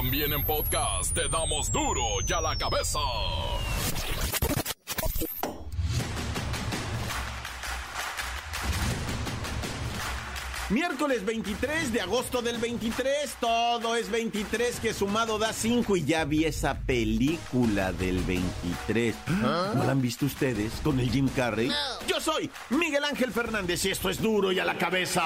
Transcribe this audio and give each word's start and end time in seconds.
También 0.00 0.32
en 0.32 0.42
podcast 0.44 1.12
te 1.12 1.28
damos 1.28 1.70
duro 1.70 2.00
y 2.26 2.32
a 2.32 2.40
la 2.40 2.56
cabeza. 2.56 2.98
Miércoles 10.70 11.24
23 11.24 11.92
de 11.92 12.00
agosto 12.00 12.42
del 12.42 12.58
23, 12.58 13.38
todo 13.40 13.96
es 13.96 14.08
23 14.08 14.78
que 14.78 14.94
sumado 14.94 15.36
da 15.36 15.52
5 15.52 15.96
y 15.96 16.04
ya 16.04 16.24
vi 16.24 16.44
esa 16.44 16.78
película 16.78 17.90
del 17.90 18.20
23. 18.22 19.16
¿No 19.40 19.82
la 19.82 19.90
han 19.90 20.00
visto 20.00 20.26
ustedes 20.26 20.74
con 20.84 21.00
el 21.00 21.10
Jim 21.10 21.28
Carrey? 21.34 21.72
Yo 22.06 22.20
soy 22.20 22.48
Miguel 22.70 23.02
Ángel 23.02 23.32
Fernández 23.32 23.84
y 23.84 23.90
esto 23.90 24.10
es 24.10 24.22
duro 24.22 24.52
y 24.52 24.60
a 24.60 24.64
la 24.64 24.78
cabeza. 24.78 25.20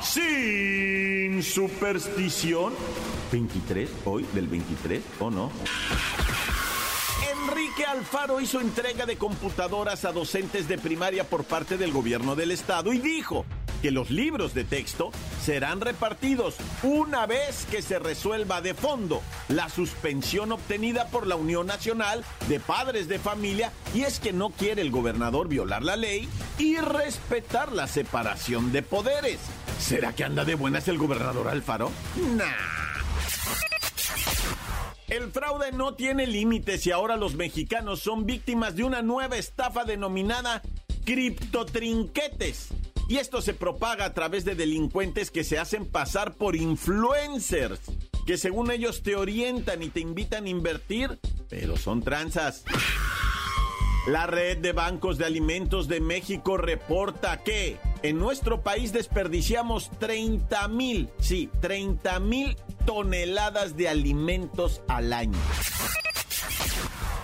Sin 0.00 1.42
superstición. 1.42 2.72
23 3.30 3.90
hoy 4.06 4.24
del 4.32 4.48
23 4.48 5.02
o 5.20 5.30
no? 5.30 5.52
Enrique 7.30 7.84
Alfaro 7.84 8.40
hizo 8.40 8.58
entrega 8.62 9.04
de 9.04 9.18
computadoras 9.18 10.06
a 10.06 10.12
docentes 10.12 10.66
de 10.66 10.78
primaria 10.78 11.24
por 11.24 11.44
parte 11.44 11.76
del 11.76 11.92
gobierno 11.92 12.34
del 12.34 12.52
estado 12.52 12.94
y 12.94 12.98
dijo 12.98 13.44
que 13.82 13.90
los 13.90 14.10
libros 14.10 14.54
de 14.54 14.64
texto 14.64 15.10
serán 15.42 15.80
repartidos 15.80 16.56
una 16.82 17.26
vez 17.26 17.66
que 17.70 17.82
se 17.82 17.98
resuelva 17.98 18.60
de 18.60 18.74
fondo 18.74 19.22
la 19.48 19.68
suspensión 19.68 20.52
obtenida 20.52 21.08
por 21.08 21.26
la 21.26 21.36
Unión 21.36 21.66
Nacional 21.66 22.24
de 22.48 22.60
Padres 22.60 23.08
de 23.08 23.18
Familia 23.18 23.72
y 23.94 24.02
es 24.02 24.20
que 24.20 24.32
no 24.32 24.50
quiere 24.50 24.82
el 24.82 24.90
gobernador 24.90 25.48
violar 25.48 25.82
la 25.82 25.96
ley 25.96 26.28
y 26.58 26.76
respetar 26.76 27.72
la 27.72 27.86
separación 27.86 28.72
de 28.72 28.82
poderes. 28.82 29.38
¿Será 29.78 30.14
que 30.14 30.24
anda 30.24 30.44
de 30.44 30.54
buenas 30.54 30.88
el 30.88 30.98
gobernador 30.98 31.48
Alfaro? 31.48 31.90
Nah. 32.34 32.44
El 35.08 35.30
fraude 35.30 35.70
no 35.70 35.94
tiene 35.94 36.26
límites 36.26 36.84
y 36.86 36.90
ahora 36.90 37.16
los 37.16 37.36
mexicanos 37.36 38.00
son 38.00 38.26
víctimas 38.26 38.74
de 38.74 38.82
una 38.82 39.02
nueva 39.02 39.36
estafa 39.36 39.84
denominada 39.84 40.62
criptotrinquetes. 41.04 42.70
Y 43.08 43.18
esto 43.18 43.40
se 43.40 43.54
propaga 43.54 44.04
a 44.04 44.14
través 44.14 44.44
de 44.44 44.54
delincuentes 44.54 45.30
que 45.30 45.44
se 45.44 45.58
hacen 45.58 45.86
pasar 45.86 46.34
por 46.34 46.56
influencers, 46.56 47.80
que 48.26 48.36
según 48.36 48.70
ellos 48.70 49.02
te 49.02 49.14
orientan 49.14 49.82
y 49.82 49.90
te 49.90 50.00
invitan 50.00 50.46
a 50.46 50.48
invertir, 50.48 51.18
pero 51.48 51.76
son 51.76 52.02
tranzas. 52.02 52.64
La 54.08 54.26
red 54.26 54.58
de 54.58 54.72
bancos 54.72 55.18
de 55.18 55.24
alimentos 55.24 55.88
de 55.88 56.00
México 56.00 56.56
reporta 56.56 57.42
que 57.42 57.76
en 58.02 58.18
nuestro 58.18 58.62
país 58.62 58.92
desperdiciamos 58.92 59.90
30 59.98 60.68
mil, 60.68 61.08
sí, 61.18 61.50
30 61.60 62.20
mil 62.20 62.56
toneladas 62.84 63.76
de 63.76 63.88
alimentos 63.88 64.82
al 64.86 65.12
año. 65.12 65.38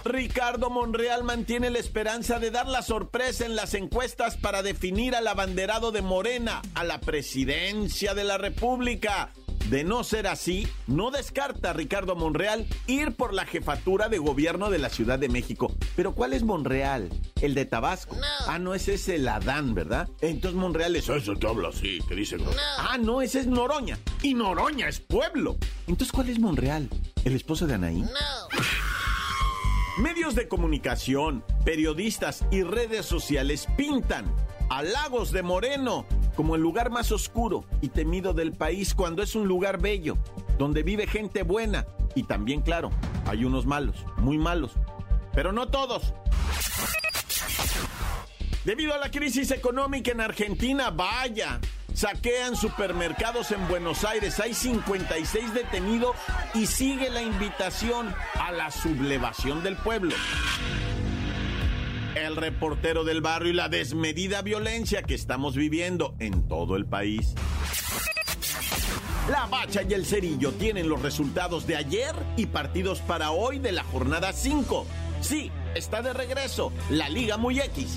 Ricardo 0.04 0.68
Monreal 0.68 1.22
mantiene 1.22 1.70
la 1.70 1.78
esperanza 1.78 2.38
de 2.38 2.50
dar 2.50 2.66
la 2.66 2.82
sorpresa 2.82 3.46
en 3.46 3.54
las 3.54 3.74
encuestas 3.74 4.36
para 4.36 4.62
definir 4.62 5.14
al 5.14 5.28
abanderado 5.28 5.92
de 5.92 6.02
Morena 6.02 6.60
a 6.74 6.82
la 6.82 7.00
presidencia 7.00 8.14
de 8.14 8.24
la 8.24 8.36
República. 8.38 9.30
De 9.70 9.84
no 9.84 10.02
ser 10.02 10.26
así, 10.26 10.66
no 10.88 11.12
descarta 11.12 11.72
Ricardo 11.72 12.16
Monreal 12.16 12.66
ir 12.88 13.14
por 13.14 13.32
la 13.32 13.46
jefatura 13.46 14.08
de 14.08 14.18
gobierno 14.18 14.70
de 14.70 14.78
la 14.78 14.90
Ciudad 14.90 15.20
de 15.20 15.28
México. 15.28 15.72
Pero 15.94 16.14
¿cuál 16.14 16.32
es 16.32 16.42
Monreal? 16.42 17.08
¿El 17.40 17.54
de 17.54 17.64
Tabasco? 17.64 18.16
Ah, 18.46 18.58
no, 18.58 18.74
ese 18.74 18.94
es 18.94 19.08
el 19.08 19.26
Adán, 19.28 19.74
¿verdad? 19.74 20.08
Entonces 20.20 20.58
Monreal 20.58 20.96
es 20.96 21.08
ese 21.08 21.34
que 21.34 21.46
habla 21.46 21.68
así, 21.68 22.00
que 22.08 22.16
dice... 22.16 22.36
Ah, 22.76 22.98
no, 22.98 23.22
ese 23.22 23.38
es 23.38 23.46
Noroña. 23.46 23.98
Y 24.20 24.34
Noroña 24.34 24.88
es 24.88 25.00
pueblo. 25.00 25.56
Entonces, 25.86 26.12
¿cuál 26.12 26.28
es 26.28 26.40
Monreal? 26.40 26.90
¿El 27.24 27.36
esposo 27.36 27.66
de 27.66 27.74
Anaí? 27.74 28.00
No. 28.00 28.08
Medios 29.98 30.34
de 30.34 30.48
comunicación, 30.48 31.44
periodistas 31.66 32.46
y 32.50 32.62
redes 32.62 33.04
sociales 33.04 33.68
pintan 33.76 34.24
a 34.70 34.82
Lagos 34.82 35.32
de 35.32 35.42
Moreno 35.42 36.06
como 36.34 36.56
el 36.56 36.62
lugar 36.62 36.90
más 36.90 37.12
oscuro 37.12 37.66
y 37.82 37.90
temido 37.90 38.32
del 38.32 38.52
país 38.52 38.94
cuando 38.94 39.22
es 39.22 39.34
un 39.34 39.46
lugar 39.46 39.82
bello, 39.82 40.16
donde 40.56 40.82
vive 40.82 41.06
gente 41.06 41.42
buena 41.42 41.86
y 42.14 42.22
también, 42.22 42.62
claro, 42.62 42.90
hay 43.26 43.44
unos 43.44 43.66
malos, 43.66 44.06
muy 44.16 44.38
malos, 44.38 44.72
pero 45.34 45.52
no 45.52 45.68
todos. 45.68 46.14
Debido 48.64 48.94
a 48.94 48.98
la 48.98 49.10
crisis 49.10 49.50
económica 49.50 50.10
en 50.10 50.22
Argentina, 50.22 50.88
vaya, 50.88 51.60
Saquean 52.02 52.56
supermercados 52.56 53.52
en 53.52 53.68
Buenos 53.68 54.04
Aires. 54.04 54.40
Hay 54.40 54.54
56 54.54 55.54
detenidos 55.54 56.16
y 56.52 56.66
sigue 56.66 57.08
la 57.10 57.22
invitación 57.22 58.12
a 58.40 58.50
la 58.50 58.72
sublevación 58.72 59.62
del 59.62 59.76
pueblo. 59.76 60.12
El 62.16 62.34
reportero 62.34 63.04
del 63.04 63.20
barrio 63.20 63.52
y 63.52 63.54
la 63.54 63.68
desmedida 63.68 64.42
violencia 64.42 65.04
que 65.04 65.14
estamos 65.14 65.54
viviendo 65.54 66.16
en 66.18 66.48
todo 66.48 66.74
el 66.74 66.86
país. 66.86 67.36
La 69.30 69.46
Bacha 69.46 69.82
y 69.88 69.94
el 69.94 70.04
Cerillo 70.04 70.50
tienen 70.54 70.88
los 70.88 71.02
resultados 71.02 71.68
de 71.68 71.76
ayer 71.76 72.16
y 72.36 72.46
partidos 72.46 72.98
para 73.00 73.30
hoy 73.30 73.60
de 73.60 73.70
la 73.70 73.84
jornada 73.84 74.32
5. 74.32 74.88
Sí, 75.20 75.52
está 75.76 76.02
de 76.02 76.12
regreso 76.12 76.72
la 76.90 77.08
Liga 77.08 77.36
Muy 77.36 77.60
X. 77.60 77.96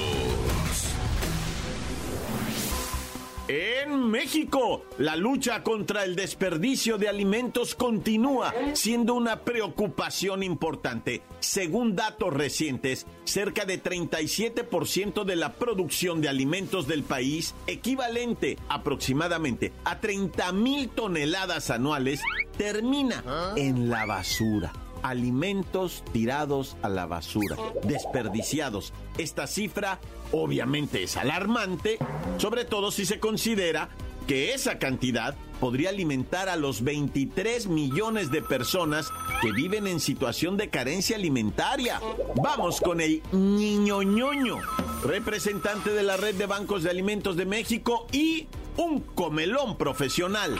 En 3.53 4.09
México, 4.09 4.85
la 4.97 5.17
lucha 5.17 5.61
contra 5.61 6.05
el 6.05 6.15
desperdicio 6.15 6.97
de 6.97 7.09
alimentos 7.09 7.75
continúa 7.75 8.53
siendo 8.75 9.13
una 9.13 9.41
preocupación 9.41 10.41
importante. 10.41 11.21
Según 11.41 11.97
datos 11.97 12.33
recientes, 12.33 13.05
cerca 13.25 13.65
de 13.65 13.83
37% 13.83 15.25
de 15.25 15.35
la 15.35 15.51
producción 15.51 16.21
de 16.21 16.29
alimentos 16.29 16.87
del 16.87 17.03
país, 17.03 17.53
equivalente 17.67 18.57
aproximadamente 18.69 19.73
a 19.83 19.99
30 19.99 20.53
mil 20.53 20.87
toneladas 20.87 21.71
anuales, 21.71 22.21
termina 22.57 23.21
en 23.57 23.89
la 23.89 24.05
basura 24.05 24.71
alimentos 25.03 26.03
tirados 26.11 26.77
a 26.81 26.89
la 26.89 27.05
basura, 27.05 27.57
desperdiciados. 27.83 28.93
Esta 29.17 29.47
cifra 29.47 29.99
obviamente 30.31 31.03
es 31.03 31.17
alarmante, 31.17 31.97
sobre 32.37 32.65
todo 32.65 32.91
si 32.91 33.05
se 33.05 33.19
considera 33.19 33.89
que 34.27 34.53
esa 34.53 34.79
cantidad 34.79 35.35
podría 35.59 35.89
alimentar 35.89 36.49
a 36.49 36.55
los 36.55 36.83
23 36.83 37.67
millones 37.67 38.31
de 38.31 38.41
personas 38.41 39.09
que 39.41 39.51
viven 39.51 39.87
en 39.87 39.99
situación 39.99 40.57
de 40.57 40.69
carencia 40.69 41.15
alimentaria. 41.15 41.99
Vamos 42.41 42.81
con 42.81 43.01
el 43.01 43.21
niño 43.31 44.03
ñoño, 44.03 44.57
representante 45.03 45.91
de 45.91 46.03
la 46.03 46.17
red 46.17 46.35
de 46.35 46.45
bancos 46.45 46.83
de 46.83 46.89
alimentos 46.89 47.35
de 47.35 47.45
México 47.45 48.07
y 48.11 48.47
un 48.77 49.01
comelón 49.01 49.77
profesional. 49.77 50.59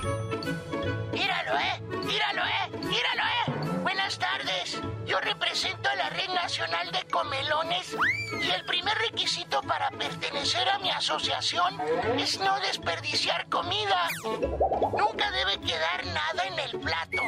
Míralo, 1.11 1.59
eh, 1.59 1.81
míralo, 2.05 2.41
eh, 2.41 2.77
míralo, 2.77 3.23
eh. 3.23 3.79
Buenas 3.81 4.17
tardes. 4.17 4.81
Yo 5.05 5.19
represento 5.19 5.89
a 5.89 5.95
la 5.95 6.09
Red 6.09 6.29
Nacional 6.33 6.91
de 6.91 7.05
Comelones 7.11 7.97
y 8.41 8.49
el 8.49 8.63
primer 8.65 8.97
requisito 8.97 9.61
para 9.61 9.89
pertenecer 9.91 10.67
a 10.69 10.79
mi 10.79 10.89
asociación 10.89 11.77
es 12.17 12.39
no 12.39 12.57
desperdiciar 12.61 13.49
comida. 13.49 14.07
Nunca 14.23 15.31
debe 15.31 15.59
quedar 15.59 16.05
nada 16.05 16.47
en 16.47 16.59
el 16.59 16.79
plato. 16.79 17.21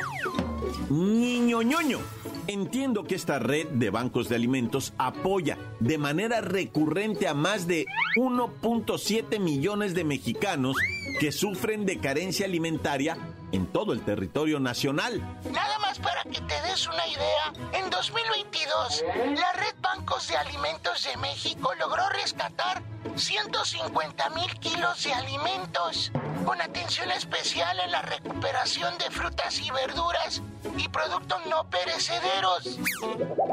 Niño 0.90 1.62
ñoño. 1.62 2.00
Entiendo 2.48 3.06
que 3.06 3.16
esta 3.16 3.40
red 3.40 3.68
de 3.68 3.90
bancos 3.90 4.28
de 4.30 4.36
alimentos 4.36 4.94
apoya 4.98 5.58
de 5.80 5.98
manera 5.98 6.42
recurrente 6.42 7.28
a 7.28 7.34
más 7.34 7.68
de 7.68 7.86
1.7 8.18 9.40
millones 9.40 9.94
de 9.94 10.04
mexicanos 10.04 10.76
que 11.20 11.32
sufren 11.32 11.86
de 11.86 12.00
carencia 12.00 12.46
alimentaria 12.46 13.18
en 13.54 13.68
todo 13.68 13.94
el 13.94 14.04
territorio 14.04 14.60
nacional. 14.60 15.22
Nada 15.52 15.80
más 15.80 16.00
para 16.00 16.24
que 16.24 16.42
te 16.42 16.62
des 16.64 16.88
una 16.88 17.08
idea, 17.08 17.54
en 17.72 17.90
2022, 17.90 19.06
la 19.38 19.54
Red 19.54 19.76
Bancos 19.80 20.28
de 20.28 20.36
Alimentos 20.36 21.04
de 21.04 21.16
México 21.18 21.72
logró 21.80 22.10
rescatar 22.10 22.82
150 23.16 24.30
mil 24.32 24.60
kilos 24.60 25.04
de 25.04 25.14
alimentos, 25.14 26.12
con 26.44 26.60
atención 26.62 27.12
especial 27.12 27.80
en 27.80 27.92
la 27.92 28.02
recuperación 28.02 28.98
de 28.98 29.12
frutas 29.12 29.60
y 29.60 29.70
verduras 29.70 30.42
y 30.76 30.88
productos 30.90 31.46
no 31.46 31.70
perecederos. 31.70 32.66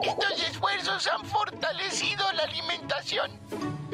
Estos 0.03 0.49
esfuerzos 0.49 1.07
han 1.09 1.27
fortalecido 1.27 2.25
la 2.33 2.45
alimentación 2.45 3.39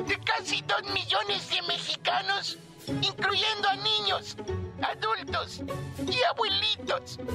de 0.07 0.21
casi 0.21 0.63
2 0.63 0.83
millones 0.93 1.51
de 1.51 1.63
mexicanos, 1.63 2.59
incluyendo 2.89 3.69
a 3.69 3.77
niños, 3.77 4.37
adultos 4.83 5.63
y 6.07 6.23
abuelitos. 6.23 7.19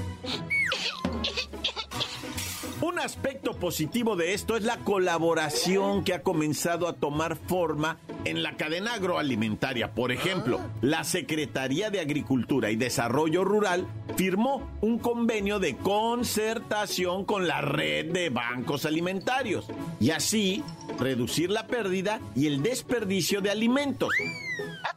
Un 2.81 2.97
aspecto 2.97 3.53
positivo 3.53 4.15
de 4.15 4.33
esto 4.33 4.57
es 4.57 4.63
la 4.63 4.77
colaboración 4.77 6.03
que 6.03 6.15
ha 6.15 6.23
comenzado 6.23 6.87
a 6.87 6.93
tomar 6.93 7.35
forma 7.35 7.99
en 8.25 8.41
la 8.41 8.57
cadena 8.57 8.95
agroalimentaria. 8.95 9.93
Por 9.93 10.11
ejemplo, 10.11 10.59
la 10.81 11.03
Secretaría 11.03 11.91
de 11.91 11.99
Agricultura 11.99 12.71
y 12.71 12.77
Desarrollo 12.77 13.43
Rural 13.43 13.85
firmó 14.17 14.67
un 14.81 14.97
convenio 14.97 15.59
de 15.59 15.77
concertación 15.77 17.23
con 17.23 17.47
la 17.47 17.61
red 17.61 18.11
de 18.11 18.31
bancos 18.31 18.85
alimentarios 18.85 19.67
y 19.99 20.09
así 20.09 20.63
reducir 20.97 21.51
la 21.51 21.67
pérdida 21.67 22.19
y 22.35 22.47
el 22.47 22.63
desperdicio 22.63 23.41
de 23.41 23.51
alimentos. 23.51 24.09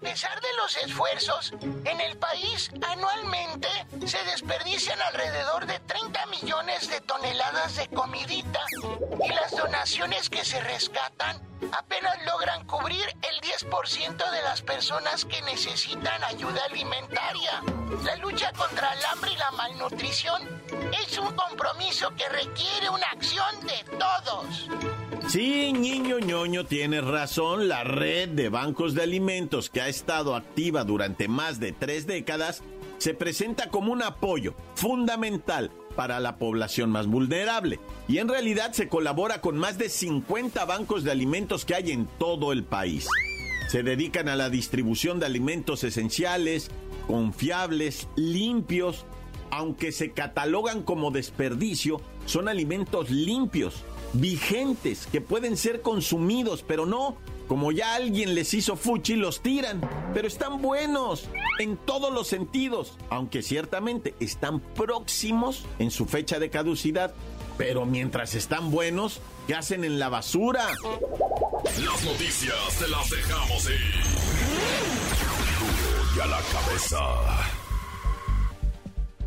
A 0.04 0.06
pesar 0.06 0.38
de 0.38 0.52
los 0.58 0.76
esfuerzos, 0.76 1.54
en 1.62 1.98
el 1.98 2.18
país 2.18 2.70
anualmente 2.86 3.68
se 4.06 4.22
desperdician 4.24 5.00
alrededor 5.00 5.64
de 5.64 5.80
30 5.80 6.26
millones 6.26 6.90
de 6.90 7.00
toneladas 7.00 7.76
de 7.76 7.88
comidita 7.88 8.60
y 9.24 9.28
las 9.30 9.52
donaciones 9.52 10.28
que 10.28 10.44
se 10.44 10.60
rescatan 10.60 11.40
apenas 11.72 12.16
logran 12.24 12.64
cubrir 12.66 13.04
el 13.22 13.40
10% 13.40 14.16
de 14.16 14.42
las 14.42 14.62
personas 14.62 15.24
que 15.24 15.40
necesitan 15.42 16.22
ayuda 16.24 16.60
alimentaria. 16.70 17.62
La 18.04 18.16
lucha 18.16 18.52
contra 18.52 18.92
el 18.92 19.04
hambre 19.12 19.32
y 19.32 19.36
la 19.36 19.50
malnutrición 19.52 20.42
es 21.02 21.18
un 21.18 21.34
compromiso 21.34 22.10
que 22.16 22.28
requiere 22.28 22.88
una 22.90 23.06
acción 23.12 23.54
de 23.66 23.98
todos. 23.98 24.68
Sí, 25.28 25.72
niño 25.72 26.18
ñoño, 26.18 26.66
tienes 26.66 27.04
razón. 27.04 27.68
La 27.68 27.82
red 27.82 28.28
de 28.28 28.50
bancos 28.50 28.94
de 28.94 29.02
alimentos 29.02 29.70
que 29.70 29.80
ha 29.80 29.88
estado 29.88 30.36
activa 30.36 30.84
durante 30.84 31.28
más 31.28 31.60
de 31.60 31.72
tres 31.72 32.06
décadas 32.06 32.62
se 32.98 33.14
presenta 33.14 33.68
como 33.70 33.92
un 33.92 34.02
apoyo 34.02 34.54
fundamental 34.74 35.70
para 35.96 36.20
la 36.20 36.36
población 36.36 36.90
más 36.90 37.06
vulnerable. 37.06 37.80
Y 38.08 38.18
en 38.18 38.28
realidad 38.28 38.72
se 38.72 38.88
colabora 38.88 39.40
con 39.40 39.56
más 39.56 39.78
de 39.78 39.88
50 39.88 40.64
bancos 40.64 41.04
de 41.04 41.10
alimentos 41.10 41.64
que 41.64 41.74
hay 41.74 41.90
en 41.92 42.06
todo 42.18 42.52
el 42.52 42.64
país. 42.64 43.08
Se 43.68 43.82
dedican 43.82 44.28
a 44.28 44.36
la 44.36 44.50
distribución 44.50 45.18
de 45.20 45.26
alimentos 45.26 45.84
esenciales, 45.84 46.70
confiables, 47.06 48.08
limpios, 48.16 49.06
aunque 49.50 49.92
se 49.92 50.12
catalogan 50.12 50.82
como 50.82 51.10
desperdicio, 51.10 52.00
son 52.26 52.48
alimentos 52.48 53.10
limpios 53.10 53.84
vigentes 54.12 55.06
que 55.06 55.20
pueden 55.20 55.56
ser 55.56 55.80
consumidos, 55.80 56.64
pero 56.66 56.86
no, 56.86 57.16
como 57.46 57.72
ya 57.72 57.94
alguien 57.94 58.34
les 58.34 58.54
hizo 58.54 58.76
fuchi, 58.76 59.16
los 59.16 59.40
tiran. 59.42 59.80
Pero 60.12 60.28
están 60.28 60.62
buenos 60.62 61.28
en 61.58 61.76
todos 61.76 62.12
los 62.12 62.28
sentidos, 62.28 62.96
aunque 63.10 63.42
ciertamente 63.42 64.14
están 64.20 64.60
próximos 64.60 65.64
en 65.78 65.90
su 65.90 66.06
fecha 66.06 66.38
de 66.38 66.50
caducidad. 66.50 67.14
Pero 67.56 67.86
mientras 67.86 68.34
están 68.34 68.70
buenos, 68.70 69.20
¿qué 69.46 69.54
hacen 69.54 69.84
en 69.84 69.98
la 69.98 70.08
basura? 70.08 70.66
Las 71.64 72.04
noticias 72.04 72.78
te 72.78 72.88
las 72.88 73.10
dejamos 73.10 73.64
ir. 73.66 73.94
Y 76.16 76.20
a 76.20 76.26
la 76.26 76.40
cabeza. 76.52 77.63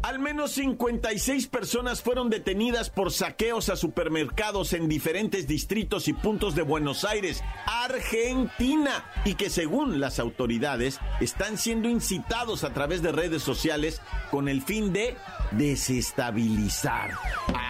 Al 0.07 0.19
menos 0.19 0.51
56 0.51 1.47
personas 1.47 2.01
fueron 2.01 2.29
detenidas 2.29 2.89
por 2.89 3.11
saqueos 3.11 3.67
a 3.67 3.75
supermercados 3.75 4.71
en 4.71 4.87
diferentes 4.87 5.47
distritos 5.47 6.07
y 6.07 6.13
puntos 6.13 6.55
de 6.55 6.61
Buenos 6.61 7.03
Aires, 7.03 7.43
Argentina, 7.65 9.03
y 9.25 9.35
que 9.35 9.49
según 9.49 9.99
las 9.99 10.19
autoridades 10.19 11.01
están 11.19 11.57
siendo 11.57 11.89
incitados 11.89 12.63
a 12.63 12.73
través 12.73 13.01
de 13.01 13.11
redes 13.11 13.43
sociales 13.43 14.01
con 14.31 14.47
el 14.47 14.61
fin 14.61 14.93
de 14.93 15.17
desestabilizar. 15.51 17.11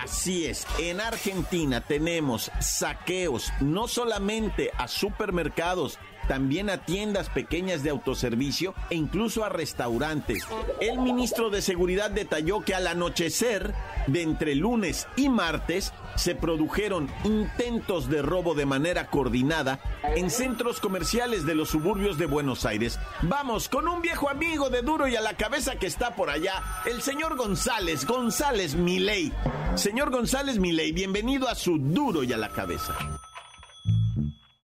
Así 0.03 0.45
es, 0.45 0.67
en 0.77 1.01
Argentina 1.01 1.81
tenemos 1.81 2.51
saqueos 2.59 3.51
no 3.61 3.87
solamente 3.87 4.69
a 4.77 4.87
supermercados, 4.87 5.97
también 6.27 6.69
a 6.69 6.85
tiendas 6.85 7.29
pequeñas 7.29 7.83
de 7.83 7.89
autoservicio 7.89 8.73
e 8.89 8.95
incluso 8.95 9.43
a 9.43 9.49
restaurantes. 9.49 10.43
El 10.79 10.99
ministro 10.99 11.49
de 11.49 11.61
Seguridad 11.61 12.11
detalló 12.11 12.61
que 12.61 12.75
al 12.75 12.87
anochecer 12.87 13.73
de 14.07 14.21
entre 14.21 14.55
lunes 14.55 15.07
y 15.15 15.29
martes 15.29 15.93
se 16.15 16.35
produjeron 16.35 17.09
intentos 17.23 18.09
de 18.09 18.21
robo 18.21 18.55
de 18.55 18.65
manera 18.65 19.07
coordinada 19.07 19.79
en 20.15 20.29
centros 20.29 20.79
comerciales 20.79 21.45
de 21.45 21.55
los 21.55 21.69
suburbios 21.69 22.17
de 22.17 22.25
Buenos 22.25 22.65
Aires. 22.65 22.99
Vamos 23.21 23.69
con 23.69 23.87
un 23.87 24.01
viejo 24.01 24.29
amigo 24.29 24.69
de 24.69 24.81
duro 24.81 25.07
y 25.07 25.15
a 25.15 25.21
la 25.21 25.35
cabeza 25.35 25.75
que 25.75 25.87
está 25.87 26.15
por 26.15 26.29
allá, 26.29 26.61
el 26.85 27.01
señor 27.01 27.37
González, 27.37 28.05
González 28.05 28.75
Milei. 28.75 29.31
Señor 29.75 30.09
González 30.09 30.57
Milei, 30.57 30.91
bienvenido 30.91 31.47
a 31.47 31.55
su 31.55 31.77
duro 31.77 32.23
y 32.23 32.33
a 32.33 32.37
la 32.37 32.49
cabeza. 32.49 32.95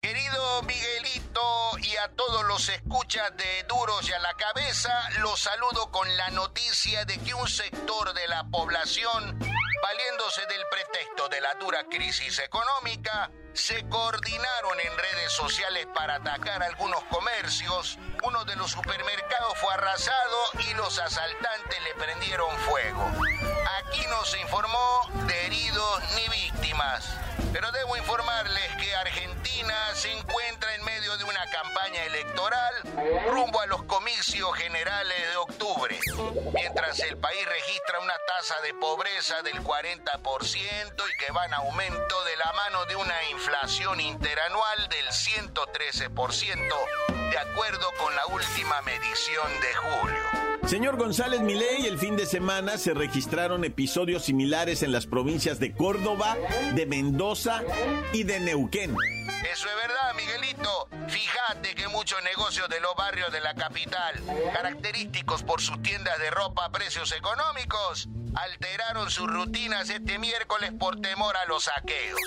Querido 0.01 0.63
Y 1.81 1.97
a 1.97 2.09
todos 2.17 2.45
los 2.45 2.69
escuchas 2.69 3.37
de 3.37 3.63
Duros 3.69 4.09
y 4.09 4.13
a 4.13 4.19
la 4.19 4.35
cabeza, 4.35 4.91
los 5.21 5.39
saludo 5.39 5.91
con 5.91 6.17
la 6.17 6.31
noticia 6.31 7.05
de 7.05 7.19
que 7.19 7.35
un 7.35 7.49
sector 7.49 8.13
de 8.15 8.27
la 8.29 8.45
población, 8.45 9.39
valiéndose 9.83 10.47
del 10.47 10.63
pretexto 10.71 11.29
de 11.29 11.41
la 11.41 11.55
dura 11.55 11.85
crisis 11.85 12.39
económica, 12.41 13.31
se 13.53 13.89
coordinaron 13.89 14.81
en 14.81 14.99
redes 14.99 15.33
sociales 15.33 15.87
para 15.95 16.17
atacar 16.17 16.63
algunos 16.63 17.03
comercios. 17.05 17.99
Uno 18.23 18.45
de 18.45 18.57
los 18.57 18.71
supermercados 18.71 19.59
fue 19.59 19.73
arrasado 19.75 20.39
y 20.69 20.75
los 20.75 20.99
asaltantes 20.99 21.83
le 21.83 21.95
prendieron 21.95 22.57
fuego. 22.61 23.05
Aquí 23.79 24.05
no 24.09 24.25
se 24.25 24.41
informó 24.41 25.09
de 25.27 25.47
heridos 25.47 26.03
ni 26.15 26.29
víctimas. 26.29 27.05
Pero 27.53 27.71
debo 27.73 27.97
informarles 27.97 28.77
que 28.77 28.95
Argentina 28.95 29.75
se 29.95 30.13
encuentra 30.13 30.75
en 30.75 30.85
medio 30.85 31.17
de 31.17 31.25
campaña 31.63 32.05
electoral 32.05 32.75
rumbo 33.33 33.61
a 33.61 33.67
los 33.67 33.83
comicios 33.85 34.55
generales 34.57 35.31
de 35.31 35.37
octubre, 35.37 35.99
mientras 36.53 37.01
el 37.01 37.17
país 37.17 37.45
registra 37.47 38.01
una 38.01 38.15
tasa 38.27 38.61
de 38.61 38.75
pobreza 38.75 39.43
del 39.43 39.63
40% 39.65 41.05
y 41.13 41.17
que 41.17 41.33
va 41.33 41.47
en 41.47 41.55
aumento 41.55 42.25
de 42.25 42.37
la 42.37 42.53
mano 42.53 42.85
de 42.87 42.97
una 42.97 43.25
inflación 43.31 44.01
interanual 44.01 44.89
del 44.89 45.09
113%, 45.09 47.31
de 47.31 47.39
acuerdo 47.39 47.91
con 47.99 48.15
la 48.15 48.27
última 48.27 48.83
medición 48.83 49.49
de 49.61 49.75
julio. 49.75 50.48
Señor 50.69 50.99
González 50.99 51.41
Milei, 51.41 51.87
el 51.87 51.99
fin 51.99 52.15
de 52.15 52.27
semana 52.27 52.77
se 52.77 52.93
registraron 52.93 53.65
episodios 53.65 54.27
similares 54.27 54.83
en 54.83 54.93
las 54.93 55.07
provincias 55.07 55.59
de 55.59 55.73
Córdoba, 55.73 56.37
de 56.75 56.85
Mendoza 56.85 57.63
y 58.13 58.25
de 58.25 58.39
Neuquén. 58.39 58.95
Eso 59.51 59.67
es 59.67 59.77
verdad, 59.77 60.15
Miguelito. 60.15 60.89
Fíjate 61.09 61.75
que 61.75 61.89
muchos 61.89 62.23
negocios 62.23 62.69
de 62.69 62.81
los 62.81 62.95
barrios 62.97 63.33
de 63.33 63.41
la 63.41 63.55
capital, 63.55 64.23
característicos 64.53 65.43
por 65.43 65.63
sus 65.63 65.81
tiendas 65.81 66.19
de 66.19 66.31
ropa 66.31 66.67
a 66.67 66.71
precios 66.71 67.13
económicos, 67.13 68.11
alteraron 68.35 69.11
sus 69.11 69.27
rutinas 69.27 69.89
este 69.89 70.19
miércoles 70.19 70.73
por 70.79 71.01
temor 71.01 71.35
a 71.39 71.47
los 71.47 71.65
saqueos. 71.65 72.21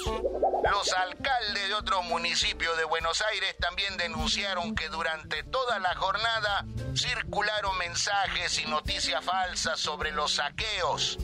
Los 0.63 0.94
alcaldes 0.94 1.68
de 1.68 1.74
otros 1.74 2.06
municipios 2.06 2.77
de 2.77 2.84
Buenos 2.86 3.22
Aires 3.32 3.56
también 3.60 3.98
denunciaron 3.98 4.75
que 4.75 4.89
durante 4.89 5.44
toda 5.44 5.80
la 5.80 5.96
jornada 5.96 6.65
circularon 6.96 7.77
mensajes 7.77 8.60
y 8.60 8.65
noticias 8.65 9.24
falsas 9.24 9.80
sobre 9.80 10.12
los 10.12 10.34
saqueos. 10.34 11.18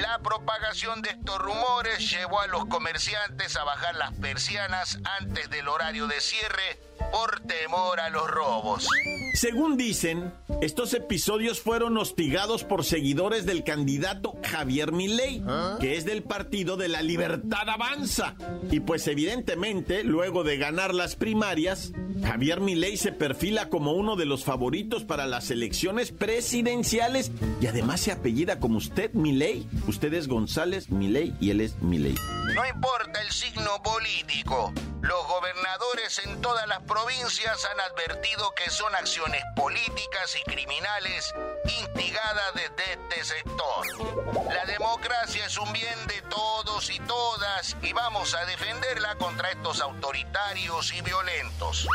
La 0.00 0.18
propagación 0.20 1.02
de 1.02 1.10
estos 1.10 1.38
rumores 1.38 2.10
llevó 2.10 2.40
a 2.40 2.46
los 2.46 2.66
comerciantes 2.66 3.56
a 3.56 3.64
bajar 3.64 3.96
las 3.96 4.12
persianas 4.14 4.98
antes 5.18 5.50
del 5.50 5.68
horario 5.68 6.06
de 6.06 6.20
cierre 6.20 6.80
por 7.12 7.40
temor 7.40 8.00
a 8.00 8.10
los 8.10 8.28
robos. 8.28 8.88
Según 9.34 9.76
dicen, 9.76 10.32
estos 10.62 10.94
episodios 10.94 11.60
fueron 11.60 11.98
hostigados 11.98 12.64
por 12.64 12.84
seguidores 12.84 13.44
del 13.44 13.64
candidato 13.64 14.34
Javier 14.42 14.92
Milei, 14.92 15.42
que 15.78 15.96
es 15.96 16.04
del 16.04 16.22
Partido 16.22 16.76
de 16.76 16.88
la 16.88 17.02
Libertad 17.02 17.68
Avanza. 17.68 18.34
Y 18.70 18.80
pues 18.80 19.06
evidentemente, 19.08 20.04
luego 20.04 20.42
de 20.42 20.56
ganar 20.56 20.94
las 20.94 21.16
primarias, 21.16 21.92
Javier 22.24 22.60
Milei 22.60 22.96
se 22.96 23.12
perfila 23.12 23.68
como 23.68 23.92
uno 23.92 24.16
de 24.16 24.24
los 24.24 24.44
favoritos 24.44 25.04
para 25.04 25.26
las 25.26 25.50
elecciones 25.50 26.12
presidenciales 26.12 27.30
y 27.60 27.66
además 27.66 28.00
se 28.00 28.12
apellida 28.12 28.58
como 28.58 28.78
usted 28.78 29.12
Milei. 29.12 29.66
Usted 29.86 30.14
es 30.14 30.28
González 30.28 30.90
Milei 30.90 31.34
y 31.40 31.50
él 31.50 31.60
es 31.60 31.76
Milei. 31.82 32.14
No 32.54 32.66
importa 32.66 33.20
el 33.20 33.30
signo 33.30 33.82
político, 33.82 34.72
los 35.02 35.28
gobernadores 35.28 36.22
en 36.24 36.40
todas 36.40 36.66
las 36.68 36.82
provincias 36.86 37.64
han 37.64 37.80
advertido 37.80 38.54
que 38.54 38.70
son 38.70 38.94
acciones 38.94 39.42
políticas 39.54 40.36
y 40.36 40.42
criminales 40.44 41.34
instigadas 41.64 42.54
desde 42.54 42.92
este 42.92 43.24
sector. 43.24 43.86
La 44.52 44.64
democracia 44.64 45.46
es 45.46 45.58
un 45.58 45.72
bien 45.72 46.06
de 46.06 46.22
todos 46.22 46.88
y 46.90 46.98
todas 47.00 47.76
y 47.82 47.92
vamos 47.92 48.34
a 48.34 48.44
defenderla 48.46 49.16
contra 49.16 49.50
estos 49.50 49.80
autoritarios 49.80 50.92
y 50.92 51.00
violentos. 51.02 51.86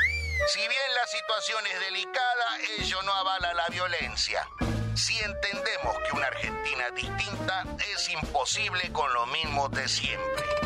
Si 0.47 0.59
bien 0.59 0.95
la 0.95 1.07
situación 1.07 1.65
es 1.67 1.79
delicada, 1.79 2.57
ello 2.79 3.01
no 3.03 3.13
avala 3.13 3.53
la 3.53 3.67
violencia. 3.69 4.47
Si 4.95 5.17
entendemos 5.19 5.97
que 6.05 6.15
una 6.15 6.27
Argentina 6.27 6.89
distinta 6.91 7.63
es 7.93 8.09
imposible 8.09 8.91
con 8.91 9.11
lo 9.13 9.25
mismo 9.27 9.69
de 9.69 9.87
siempre. 9.87 10.60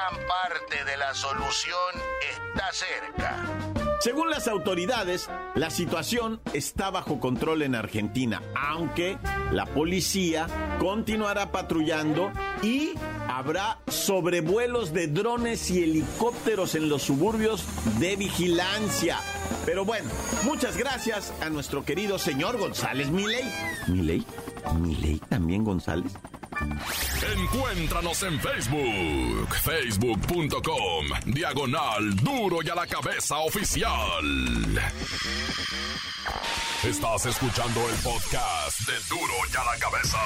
Gran 0.00 0.26
parte 0.26 0.84
de 0.84 0.96
la 0.96 1.12
solución 1.12 1.94
está 2.30 2.72
cerca. 2.72 3.44
Según 4.00 4.30
las 4.30 4.48
autoridades, 4.48 5.28
la 5.54 5.68
situación 5.68 6.40
está 6.54 6.90
bajo 6.90 7.20
control 7.20 7.60
en 7.62 7.74
Argentina, 7.74 8.40
aunque 8.56 9.18
la 9.52 9.66
policía 9.66 10.46
continuará 10.78 11.52
patrullando 11.52 12.32
y 12.62 12.94
habrá 13.28 13.78
sobrevuelos 13.88 14.94
de 14.94 15.08
drones 15.08 15.70
y 15.70 15.82
helicópteros 15.82 16.74
en 16.76 16.88
los 16.88 17.02
suburbios 17.02 17.66
de 17.98 18.16
vigilancia. 18.16 19.18
Pero 19.66 19.84
bueno, 19.84 20.08
muchas 20.44 20.78
gracias 20.78 21.30
a 21.42 21.50
nuestro 21.50 21.84
querido 21.84 22.18
señor 22.18 22.56
González 22.56 23.10
Milei. 23.10 23.44
¿Milei? 23.86 24.24
¿Milei 24.78 25.18
también 25.28 25.62
González? 25.62 26.12
Encuéntranos 27.38 28.22
en 28.22 28.38
Facebook, 28.38 29.54
facebook.com, 29.62 31.06
diagonal 31.26 32.14
duro 32.16 32.58
y 32.62 32.68
a 32.68 32.74
la 32.74 32.86
cabeza 32.86 33.38
oficial. 33.38 34.24
Estás 36.84 37.26
escuchando 37.26 37.80
el 37.88 37.96
podcast 37.96 38.80
de 38.86 38.94
duro 39.08 39.32
y 39.52 39.56
a 39.56 39.64
la 39.64 39.78
cabeza. 39.78 40.18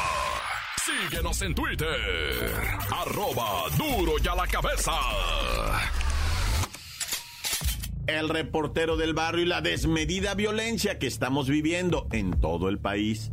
Síguenos 0.84 1.42
en 1.42 1.54
Twitter, 1.54 2.52
arroba 2.90 3.68
duro 3.76 4.14
y 4.22 4.28
a 4.28 4.34
la 4.34 4.46
cabeza. 4.46 4.92
El 8.06 8.28
reportero 8.28 8.96
del 8.96 9.14
barrio 9.14 9.44
y 9.44 9.46
la 9.46 9.60
desmedida 9.62 10.34
violencia 10.34 10.98
que 10.98 11.06
estamos 11.06 11.48
viviendo 11.48 12.06
en 12.12 12.38
todo 12.40 12.68
el 12.68 12.78
país. 12.78 13.30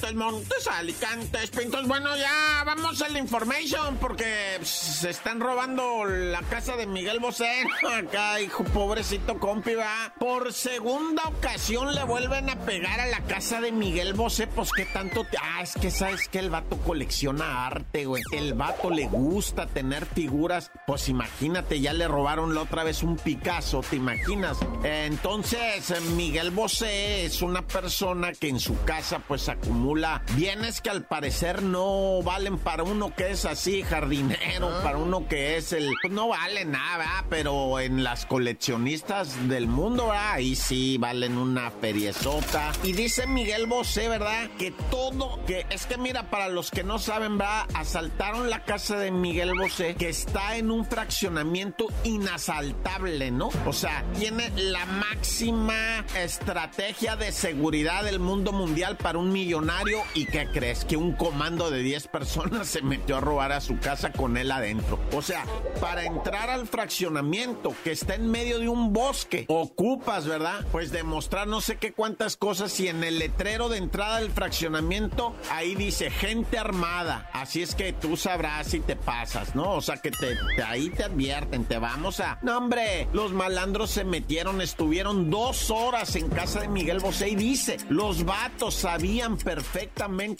Montes, 0.00 0.14
Montes, 0.14 0.66
Alicantes, 0.68 1.50
Pintos. 1.50 1.86
Bueno, 1.86 2.16
ya 2.16 2.62
vamos 2.64 3.02
a 3.02 3.08
la 3.08 3.18
information 3.18 3.98
porque 3.98 4.54
pues, 4.56 4.68
se 4.70 5.10
están 5.10 5.40
robando 5.40 6.06
la 6.06 6.40
casa 6.42 6.76
de 6.76 6.86
Miguel 6.86 7.18
Bosé. 7.18 7.64
Acá, 7.98 8.40
hijo, 8.40 8.64
pobrecito 8.64 9.38
compi, 9.38 9.74
va. 9.74 10.14
Por 10.18 10.54
segunda 10.54 11.24
ocasión 11.24 11.94
le 11.94 12.02
vuelven 12.04 12.48
a 12.48 12.56
pegar 12.60 12.98
a 12.98 13.06
la 13.06 13.20
casa 13.24 13.60
de 13.60 13.72
Miguel 13.72 14.14
Bosé. 14.14 14.46
Pues 14.46 14.70
qué 14.74 14.86
tanto 14.86 15.24
te. 15.24 15.36
Ah, 15.36 15.60
es 15.62 15.74
que 15.74 15.90
sabes 15.90 16.28
que 16.28 16.38
el 16.38 16.48
vato 16.48 16.78
colecciona 16.78 17.66
arte, 17.66 18.06
güey. 18.06 18.22
El 18.32 18.54
vato 18.54 18.88
le 18.88 19.06
gusta 19.06 19.66
tener 19.66 20.06
figuras. 20.06 20.70
Pues 20.86 21.10
imagínate, 21.10 21.80
ya 21.80 21.92
le 21.92 22.08
robaron 22.08 22.54
la 22.54 22.62
otra 22.62 22.84
vez 22.84 23.02
un 23.02 23.16
Picasso, 23.16 23.82
¿te 23.82 23.96
imaginas? 23.96 24.58
Entonces, 24.82 25.92
Miguel 26.16 26.52
Bosé 26.52 27.26
es 27.26 27.42
una 27.42 27.60
persona 27.66 28.32
que 28.32 28.48
en 28.48 28.60
su 28.60 28.82
casa, 28.84 29.18
pues 29.18 29.48
acumula 29.48 29.89
bienes 30.36 30.80
que 30.80 30.90
al 30.90 31.02
parecer 31.02 31.62
no 31.62 32.22
valen 32.22 32.58
para 32.58 32.82
uno 32.82 33.14
que 33.14 33.30
es 33.30 33.44
así 33.44 33.82
jardinero, 33.82 34.70
para 34.82 34.98
uno 34.98 35.26
que 35.28 35.56
es 35.56 35.72
el... 35.72 35.88
Pues 36.02 36.12
no 36.12 36.28
vale 36.28 36.64
nada, 36.64 36.98
¿verdad? 36.98 37.24
pero 37.28 37.80
en 37.80 38.04
las 38.04 38.26
coleccionistas 38.26 39.48
del 39.48 39.66
mundo, 39.66 40.08
¿verdad? 40.08 40.32
ahí 40.32 40.54
sí 40.56 40.98
valen 40.98 41.38
una 41.38 41.70
feriezota. 41.70 42.72
Y 42.82 42.92
dice 42.92 43.26
Miguel 43.26 43.66
Bosé, 43.66 44.08
¿verdad? 44.08 44.50
Que 44.58 44.72
todo, 44.90 45.44
que 45.46 45.66
es 45.70 45.86
que 45.86 45.96
mira, 45.96 46.30
para 46.30 46.48
los 46.48 46.70
que 46.70 46.84
no 46.84 46.98
saben, 46.98 47.38
¿verdad? 47.38 47.66
Asaltaron 47.74 48.50
la 48.50 48.64
casa 48.64 48.96
de 48.98 49.10
Miguel 49.10 49.52
Bosé, 49.58 49.94
que 49.94 50.08
está 50.08 50.56
en 50.56 50.70
un 50.70 50.84
fraccionamiento 50.84 51.86
inasaltable, 52.04 53.30
¿no? 53.30 53.50
O 53.66 53.72
sea, 53.72 54.04
tiene 54.18 54.50
la 54.56 54.84
máxima 54.86 56.04
estrategia 56.16 57.16
de 57.16 57.32
seguridad 57.32 58.04
del 58.04 58.20
mundo 58.20 58.52
mundial 58.52 58.96
para 58.96 59.18
un 59.18 59.32
millonario 59.32 59.79
y 60.14 60.26
¿qué 60.26 60.46
crees? 60.52 60.84
Que 60.84 60.96
un 60.96 61.12
comando 61.12 61.70
de 61.70 61.82
10 61.82 62.08
personas 62.08 62.68
se 62.68 62.82
metió 62.82 63.16
a 63.16 63.20
robar 63.20 63.52
a 63.52 63.60
su 63.60 63.78
casa 63.78 64.12
con 64.12 64.36
él 64.36 64.50
adentro. 64.50 64.98
O 65.12 65.22
sea, 65.22 65.44
para 65.80 66.04
entrar 66.04 66.50
al 66.50 66.66
fraccionamiento 66.66 67.74
que 67.82 67.92
está 67.92 68.14
en 68.14 68.30
medio 68.30 68.58
de 68.58 68.68
un 68.68 68.92
bosque, 68.92 69.46
ocupas, 69.48 70.26
¿verdad? 70.26 70.66
Pues 70.70 70.92
demostrar 70.92 71.46
no 71.46 71.60
sé 71.60 71.76
qué 71.76 71.92
cuántas 71.92 72.36
cosas 72.36 72.78
y 72.80 72.88
en 72.88 73.02
el 73.04 73.18
letrero 73.18 73.68
de 73.68 73.78
entrada 73.78 74.20
del 74.20 74.30
fraccionamiento 74.30 75.34
ahí 75.50 75.74
dice 75.74 76.10
gente 76.10 76.58
armada. 76.58 77.30
Así 77.32 77.62
es 77.62 77.74
que 77.74 77.92
tú 77.92 78.16
sabrás 78.16 78.66
si 78.66 78.80
te 78.80 78.96
pasas, 78.96 79.54
¿no? 79.54 79.72
O 79.72 79.80
sea, 79.80 79.96
que 79.96 80.10
te, 80.10 80.36
ahí 80.62 80.90
te 80.90 81.04
advierten, 81.04 81.64
te 81.64 81.78
vamos 81.78 82.20
a... 82.20 82.38
No, 82.42 82.58
hombre, 82.58 83.08
los 83.12 83.32
malandros 83.32 83.90
se 83.90 84.04
metieron, 84.04 84.60
estuvieron 84.60 85.30
dos 85.30 85.70
horas 85.70 86.16
en 86.16 86.28
casa 86.28 86.60
de 86.60 86.68
Miguel 86.68 87.00
Bosé 87.00 87.30
y 87.30 87.34
dice, 87.34 87.78
los 87.88 88.24
vatos 88.24 88.74
sabían 88.74 89.38
perfectamente 89.38 89.69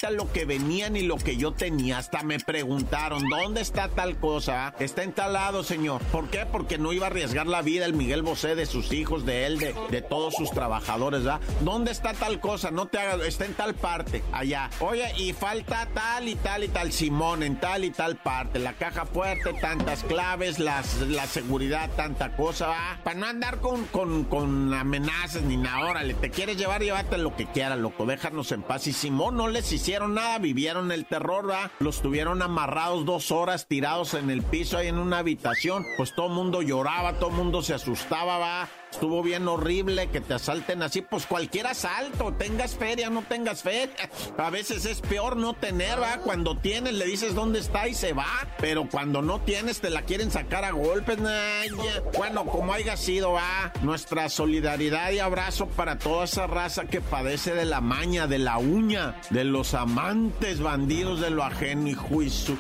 a 0.02 0.10
lo 0.10 0.32
que 0.32 0.44
venían 0.44 0.96
y 0.96 1.02
lo 1.02 1.16
que 1.16 1.36
yo 1.36 1.52
tenía. 1.52 1.98
Hasta 1.98 2.22
me 2.22 2.40
preguntaron, 2.40 3.28
¿dónde 3.28 3.60
está 3.60 3.88
tal 3.88 4.18
cosa? 4.18 4.74
Está 4.78 5.02
en 5.02 5.12
tal 5.12 5.34
lado, 5.34 5.62
señor. 5.62 6.02
¿Por 6.12 6.28
qué? 6.28 6.46
Porque 6.50 6.78
no 6.78 6.92
iba 6.92 7.06
a 7.06 7.10
arriesgar 7.10 7.46
la 7.46 7.62
vida 7.62 7.86
el 7.86 7.94
Miguel 7.94 8.22
Bosé 8.22 8.54
de 8.54 8.66
sus 8.66 8.92
hijos, 8.92 9.24
de 9.24 9.46
él, 9.46 9.58
de, 9.58 9.74
de 9.90 10.02
todos 10.02 10.34
sus 10.34 10.50
trabajadores, 10.50 11.24
¿verdad? 11.24 11.40
¿Dónde 11.60 11.92
está 11.92 12.12
tal 12.14 12.40
cosa? 12.40 12.70
No 12.70 12.86
te 12.86 12.98
hagas, 12.98 13.20
está 13.26 13.44
en 13.44 13.54
tal 13.54 13.74
parte, 13.74 14.22
allá. 14.32 14.70
Oye, 14.80 15.12
y 15.16 15.32
falta 15.32 15.88
tal 15.94 16.28
y 16.28 16.34
tal 16.36 16.64
y 16.64 16.68
tal, 16.68 16.92
Simón, 16.92 17.42
en 17.42 17.60
tal 17.60 17.84
y 17.84 17.90
tal 17.90 18.16
parte. 18.16 18.58
La 18.58 18.72
caja 18.74 19.06
fuerte, 19.06 19.52
tantas 19.54 20.02
claves, 20.04 20.58
las, 20.58 21.00
la 21.02 21.26
seguridad, 21.26 21.90
tanta 21.96 22.34
cosa, 22.36 22.68
¿va? 22.68 23.00
Para 23.04 23.18
no 23.18 23.26
andar 23.26 23.60
con, 23.60 23.84
con, 23.86 24.24
con 24.24 24.72
amenazas 24.74 25.42
ni 25.42 25.56
nada. 25.56 25.90
Órale, 25.90 26.14
te 26.14 26.30
quieres 26.30 26.56
llevar, 26.56 26.82
llévate 26.82 27.18
lo 27.18 27.36
que 27.36 27.46
quieras, 27.46 27.78
loco. 27.78 28.06
Déjanos 28.06 28.50
en 28.52 28.62
paz. 28.62 28.86
Y 28.86 28.92
Simón 28.92 29.19
no 29.30 29.48
les 29.48 29.70
hicieron 29.70 30.14
nada, 30.14 30.38
vivieron 30.38 30.90
el 30.92 31.04
terror, 31.04 31.50
¿va? 31.50 31.70
Los 31.78 32.00
tuvieron 32.00 32.40
amarrados 32.40 33.04
dos 33.04 33.30
horas, 33.30 33.66
tirados 33.66 34.14
en 34.14 34.30
el 34.30 34.42
piso 34.42 34.78
ahí 34.78 34.88
en 34.88 34.98
una 34.98 35.18
habitación. 35.18 35.84
Pues 35.98 36.14
todo 36.14 36.30
mundo 36.30 36.62
lloraba, 36.62 37.18
todo 37.18 37.28
mundo 37.28 37.60
se 37.60 37.74
asustaba, 37.74 38.38
¿va? 38.38 38.68
Estuvo 38.90 39.22
bien 39.22 39.46
horrible 39.48 40.08
que 40.08 40.20
te 40.20 40.34
asalten 40.34 40.82
así, 40.82 41.00
pues 41.00 41.26
cualquier 41.26 41.66
asalto, 41.68 42.32
tengas 42.34 42.74
feria, 42.74 43.08
no 43.08 43.22
tengas 43.22 43.62
feria. 43.62 43.94
A 44.36 44.50
veces 44.50 44.84
es 44.84 45.00
peor 45.00 45.36
no 45.36 45.54
tener, 45.54 46.00
¿va? 46.00 46.18
Cuando 46.18 46.56
tienes 46.56 46.94
le 46.94 47.06
dices 47.06 47.34
dónde 47.34 47.60
está 47.60 47.88
y 47.88 47.94
se 47.94 48.12
va, 48.12 48.48
pero 48.58 48.88
cuando 48.88 49.22
no 49.22 49.40
tienes 49.40 49.80
te 49.80 49.90
la 49.90 50.02
quieren 50.02 50.30
sacar 50.30 50.64
a 50.64 50.72
golpes. 50.72 51.18
nah, 51.18 51.64
ya. 51.64 52.02
Bueno, 52.16 52.44
como 52.46 52.72
haya 52.72 52.96
sido, 52.96 53.32
va, 53.32 53.72
nuestra 53.82 54.28
solidaridad 54.28 55.12
y 55.12 55.20
abrazo 55.20 55.66
para 55.68 55.98
toda 55.98 56.24
esa 56.24 56.46
raza 56.46 56.84
que 56.84 57.00
padece 57.00 57.54
de 57.54 57.64
la 57.64 57.80
maña, 57.80 58.26
de 58.26 58.38
la 58.38 58.58
uña, 58.58 59.14
de 59.30 59.44
los 59.44 59.74
amantes 59.74 60.60
bandidos 60.60 61.20
de 61.20 61.30
lo 61.30 61.44
ajeno 61.44 61.88
y 61.88 61.94
juicio. 61.94 62.56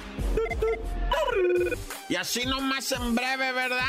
Y 2.10 2.16
así 2.16 2.44
nomás 2.44 2.90
en 2.90 3.14
breve, 3.14 3.52
¿verdad? 3.52 3.84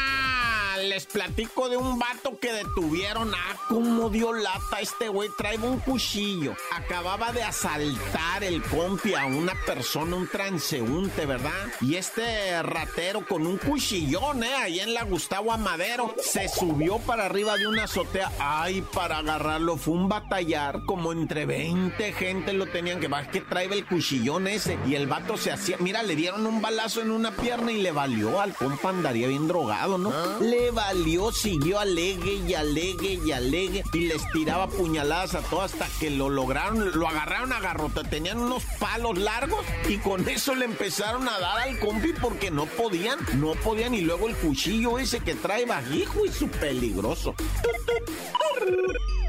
Les 0.83 1.07
platico 1.07 1.69
de 1.69 1.77
un 1.77 1.97
vato 1.97 2.37
que 2.39 2.53
detuvieron. 2.53 3.33
Ah, 3.33 3.55
cómo 3.67 4.11
dio 4.11 4.31
lata 4.31 4.79
este 4.79 5.09
güey. 5.09 5.29
Trae 5.35 5.57
un 5.57 5.79
cuchillo. 5.79 6.53
Acababa 6.71 7.31
de 7.31 7.41
asaltar 7.41 8.43
el 8.43 8.61
compi 8.61 9.15
a 9.15 9.25
una 9.25 9.55
persona, 9.65 10.15
un 10.15 10.27
transeúnte, 10.27 11.25
¿verdad? 11.25 11.51
Y 11.81 11.95
este 11.95 12.61
ratero 12.61 13.25
con 13.25 13.47
un 13.47 13.57
cuchillón, 13.57 14.43
¿eh? 14.43 14.53
Ahí 14.53 14.79
en 14.79 14.93
la 14.93 15.03
Gustavo 15.03 15.51
Amadero. 15.51 16.13
Se 16.21 16.47
subió 16.47 16.99
para 16.99 17.25
arriba 17.25 17.55
de 17.55 17.65
una 17.65 17.85
azotea. 17.85 18.31
Ay, 18.37 18.83
para 18.93 19.17
agarrarlo 19.17 19.77
fue 19.77 19.95
un 19.95 20.09
batallar. 20.09 20.85
Como 20.85 21.11
entre 21.11 21.47
20 21.47 22.13
gente 22.13 22.53
lo 22.53 22.67
tenían 22.67 22.99
que... 22.99 23.07
Va, 23.07 23.23
que 23.23 23.41
trae 23.41 23.65
el 23.65 23.83
cuchillón 23.87 24.47
ese. 24.47 24.77
Y 24.85 24.93
el 24.93 25.07
vato 25.07 25.37
se 25.37 25.51
hacía... 25.51 25.77
Mira, 25.79 26.03
le 26.03 26.15
dieron 26.15 26.45
un 26.45 26.61
balazo 26.61 27.01
en 27.01 27.09
una 27.09 27.31
pierna 27.31 27.71
y 27.71 27.81
le 27.81 27.91
valió 27.91 28.10
valió, 28.11 28.41
al 28.41 28.53
compa 28.53 28.89
andaría 28.89 29.27
bien 29.27 29.47
drogado, 29.47 29.97
¿no? 29.97 30.11
¿Ah? 30.11 30.37
Le 30.41 30.71
valió, 30.71 31.31
siguió 31.31 31.79
alegue 31.79 32.41
y 32.45 32.53
alegue 32.53 33.19
y 33.25 33.31
alegue 33.31 33.83
y 33.93 34.07
les 34.07 34.29
tiraba 34.31 34.67
puñaladas 34.67 35.35
a 35.35 35.41
todos 35.41 35.71
hasta 35.71 35.87
que 35.99 36.09
lo 36.09 36.29
lograron, 36.29 36.91
lo 36.97 37.07
agarraron 37.07 37.53
a 37.53 37.59
garrota, 37.61 38.03
tenían 38.03 38.39
unos 38.39 38.63
palos 38.79 39.17
largos 39.17 39.65
y 39.87 39.97
con 39.97 40.27
eso 40.27 40.55
le 40.55 40.65
empezaron 40.65 41.27
a 41.29 41.39
dar 41.39 41.59
al 41.59 41.79
compi 41.79 42.11
porque 42.21 42.51
no 42.51 42.65
podían, 42.65 43.19
no 43.39 43.53
podían 43.53 43.93
y 43.93 44.01
luego 44.01 44.27
el 44.27 44.35
cuchillo 44.35 44.99
ese 44.99 45.21
que 45.21 45.35
trae 45.35 45.65
bajijo 45.65 46.25
y 46.25 46.31
su 46.31 46.49
peligroso. 46.49 47.33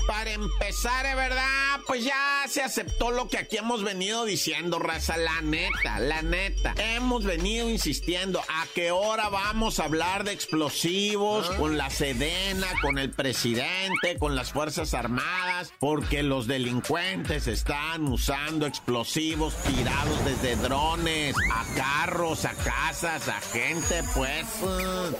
Para 0.06 0.32
empezar, 0.32 1.06
de 1.06 1.14
verdad, 1.14 1.80
pues 1.86 2.04
ya 2.04 2.44
se 2.48 2.60
aceptó 2.60 3.12
lo 3.12 3.28
que 3.28 3.38
aquí 3.38 3.56
hemos 3.56 3.84
venido 3.84 4.24
diciendo, 4.24 4.78
raza, 4.78 5.16
la 5.16 5.40
neta, 5.42 6.00
la 6.00 6.22
neta. 6.22 6.74
Hemos 6.76 7.24
venido 7.24 7.70
insistiendo 7.70 8.40
a 8.40 8.66
qué 8.74 8.90
hora 8.90 9.28
vamos 9.28 9.78
a 9.78 9.84
hablar 9.84 10.24
de 10.24 10.32
explosivos 10.32 11.48
ah. 11.50 11.56
con 11.56 11.78
la 11.78 11.88
Sedena, 11.88 12.66
con 12.80 12.98
el 12.98 13.10
presidente, 13.10 14.18
con 14.18 14.34
las 14.34 14.52
Fuerzas 14.52 14.92
Armadas, 14.92 15.72
porque 15.78 16.22
los 16.22 16.46
delincuentes 16.46 17.46
están 17.46 18.06
usando 18.08 18.66
explosivos 18.66 19.54
tirados 19.62 20.24
desde 20.24 20.56
drones 20.56 21.36
a 21.52 21.64
carros, 21.76 22.44
a 22.44 22.54
casas, 22.54 23.28
a 23.28 23.40
gente, 23.40 24.02
pues. 24.14 24.46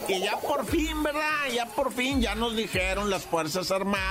Y 0.09 0.21
ya 0.21 0.38
por 0.38 0.66
fin, 0.66 1.02
¿verdad? 1.02 1.49
Ya 1.54 1.66
por 1.66 1.92
fin, 1.92 2.21
ya 2.21 2.35
nos 2.35 2.57
dijeron 2.57 3.11
las 3.11 3.25
Fuerzas 3.25 3.71
Armadas 3.71 4.01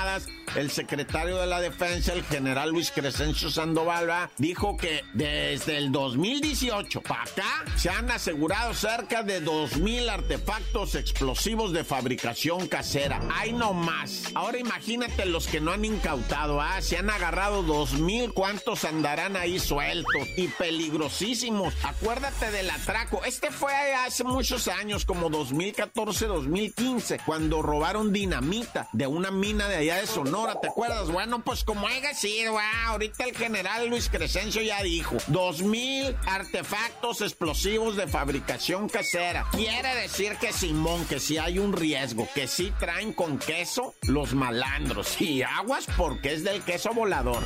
el 0.55 0.69
secretario 0.69 1.37
de 1.37 1.47
la 1.47 1.61
Defensa, 1.61 2.13
el 2.13 2.23
general 2.23 2.71
Luis 2.71 2.91
Crescencio 2.91 3.49
Sandoval, 3.49 4.29
dijo 4.37 4.75
que 4.75 5.03
desde 5.13 5.77
el 5.77 5.91
2018 5.91 7.01
para 7.01 7.23
acá 7.23 7.65
se 7.77 7.89
han 7.89 8.11
asegurado 8.11 8.73
cerca 8.73 9.23
de 9.23 9.43
2.000 9.43 10.09
artefactos 10.09 10.95
explosivos 10.95 11.71
de 11.71 11.83
fabricación 11.83 12.67
casera. 12.67 13.21
¡Ay, 13.33 13.53
no 13.53 13.73
más! 13.73 14.23
Ahora 14.33 14.57
imagínate 14.57 15.25
los 15.25 15.47
que 15.47 15.61
no 15.61 15.71
han 15.71 15.85
incautado, 15.85 16.59
¿ah? 16.59 16.81
Se 16.81 16.97
han 16.97 17.09
agarrado 17.09 17.63
2.000, 17.63 18.33
¿cuántos 18.33 18.83
andarán 18.83 19.37
ahí 19.37 19.59
sueltos? 19.59 20.27
Y 20.35 20.47
peligrosísimos. 20.49 21.73
Acuérdate 21.83 22.51
del 22.51 22.69
atraco. 22.69 23.23
Este 23.23 23.51
fue 23.51 23.73
hace 23.93 24.23
muchos 24.23 24.67
años, 24.67 25.05
como 25.05 25.29
2014, 25.29 26.27
2015, 26.27 27.19
cuando 27.25 27.61
robaron 27.61 28.11
dinamita 28.11 28.89
de 28.91 29.07
una 29.07 29.31
mina 29.31 29.67
de 29.67 29.80
allá 29.81 29.97
de 29.97 30.07
Sonora 30.07 30.59
¿te 30.61 30.67
acuerdas? 30.67 31.09
Bueno, 31.09 31.43
pues 31.43 31.63
como 31.63 31.87
haya 31.87 32.13
sido, 32.13 32.57
ah, 32.57 32.87
ahorita 32.87 33.25
el 33.25 33.35
general 33.35 33.87
Luis 33.87 34.09
Crescencio 34.09 34.61
ya 34.61 34.81
dijo, 34.83 35.17
dos 35.27 35.61
mil 35.61 36.15
artefactos 36.27 37.21
explosivos 37.21 37.95
de 37.95 38.07
fabricación 38.07 38.87
casera. 38.87 39.45
Quiere 39.51 39.95
decir 39.95 40.35
que 40.37 40.53
Simón, 40.53 41.05
que 41.05 41.19
si 41.19 41.37
hay 41.37 41.59
un 41.59 41.73
riesgo, 41.73 42.27
que 42.33 42.47
si 42.47 42.71
traen 42.71 43.13
con 43.13 43.39
queso 43.39 43.95
los 44.03 44.33
malandros. 44.33 45.19
Y 45.19 45.41
aguas 45.41 45.85
porque 45.97 46.33
es 46.33 46.43
del 46.43 46.61
queso 46.61 46.93
volador. 46.93 47.43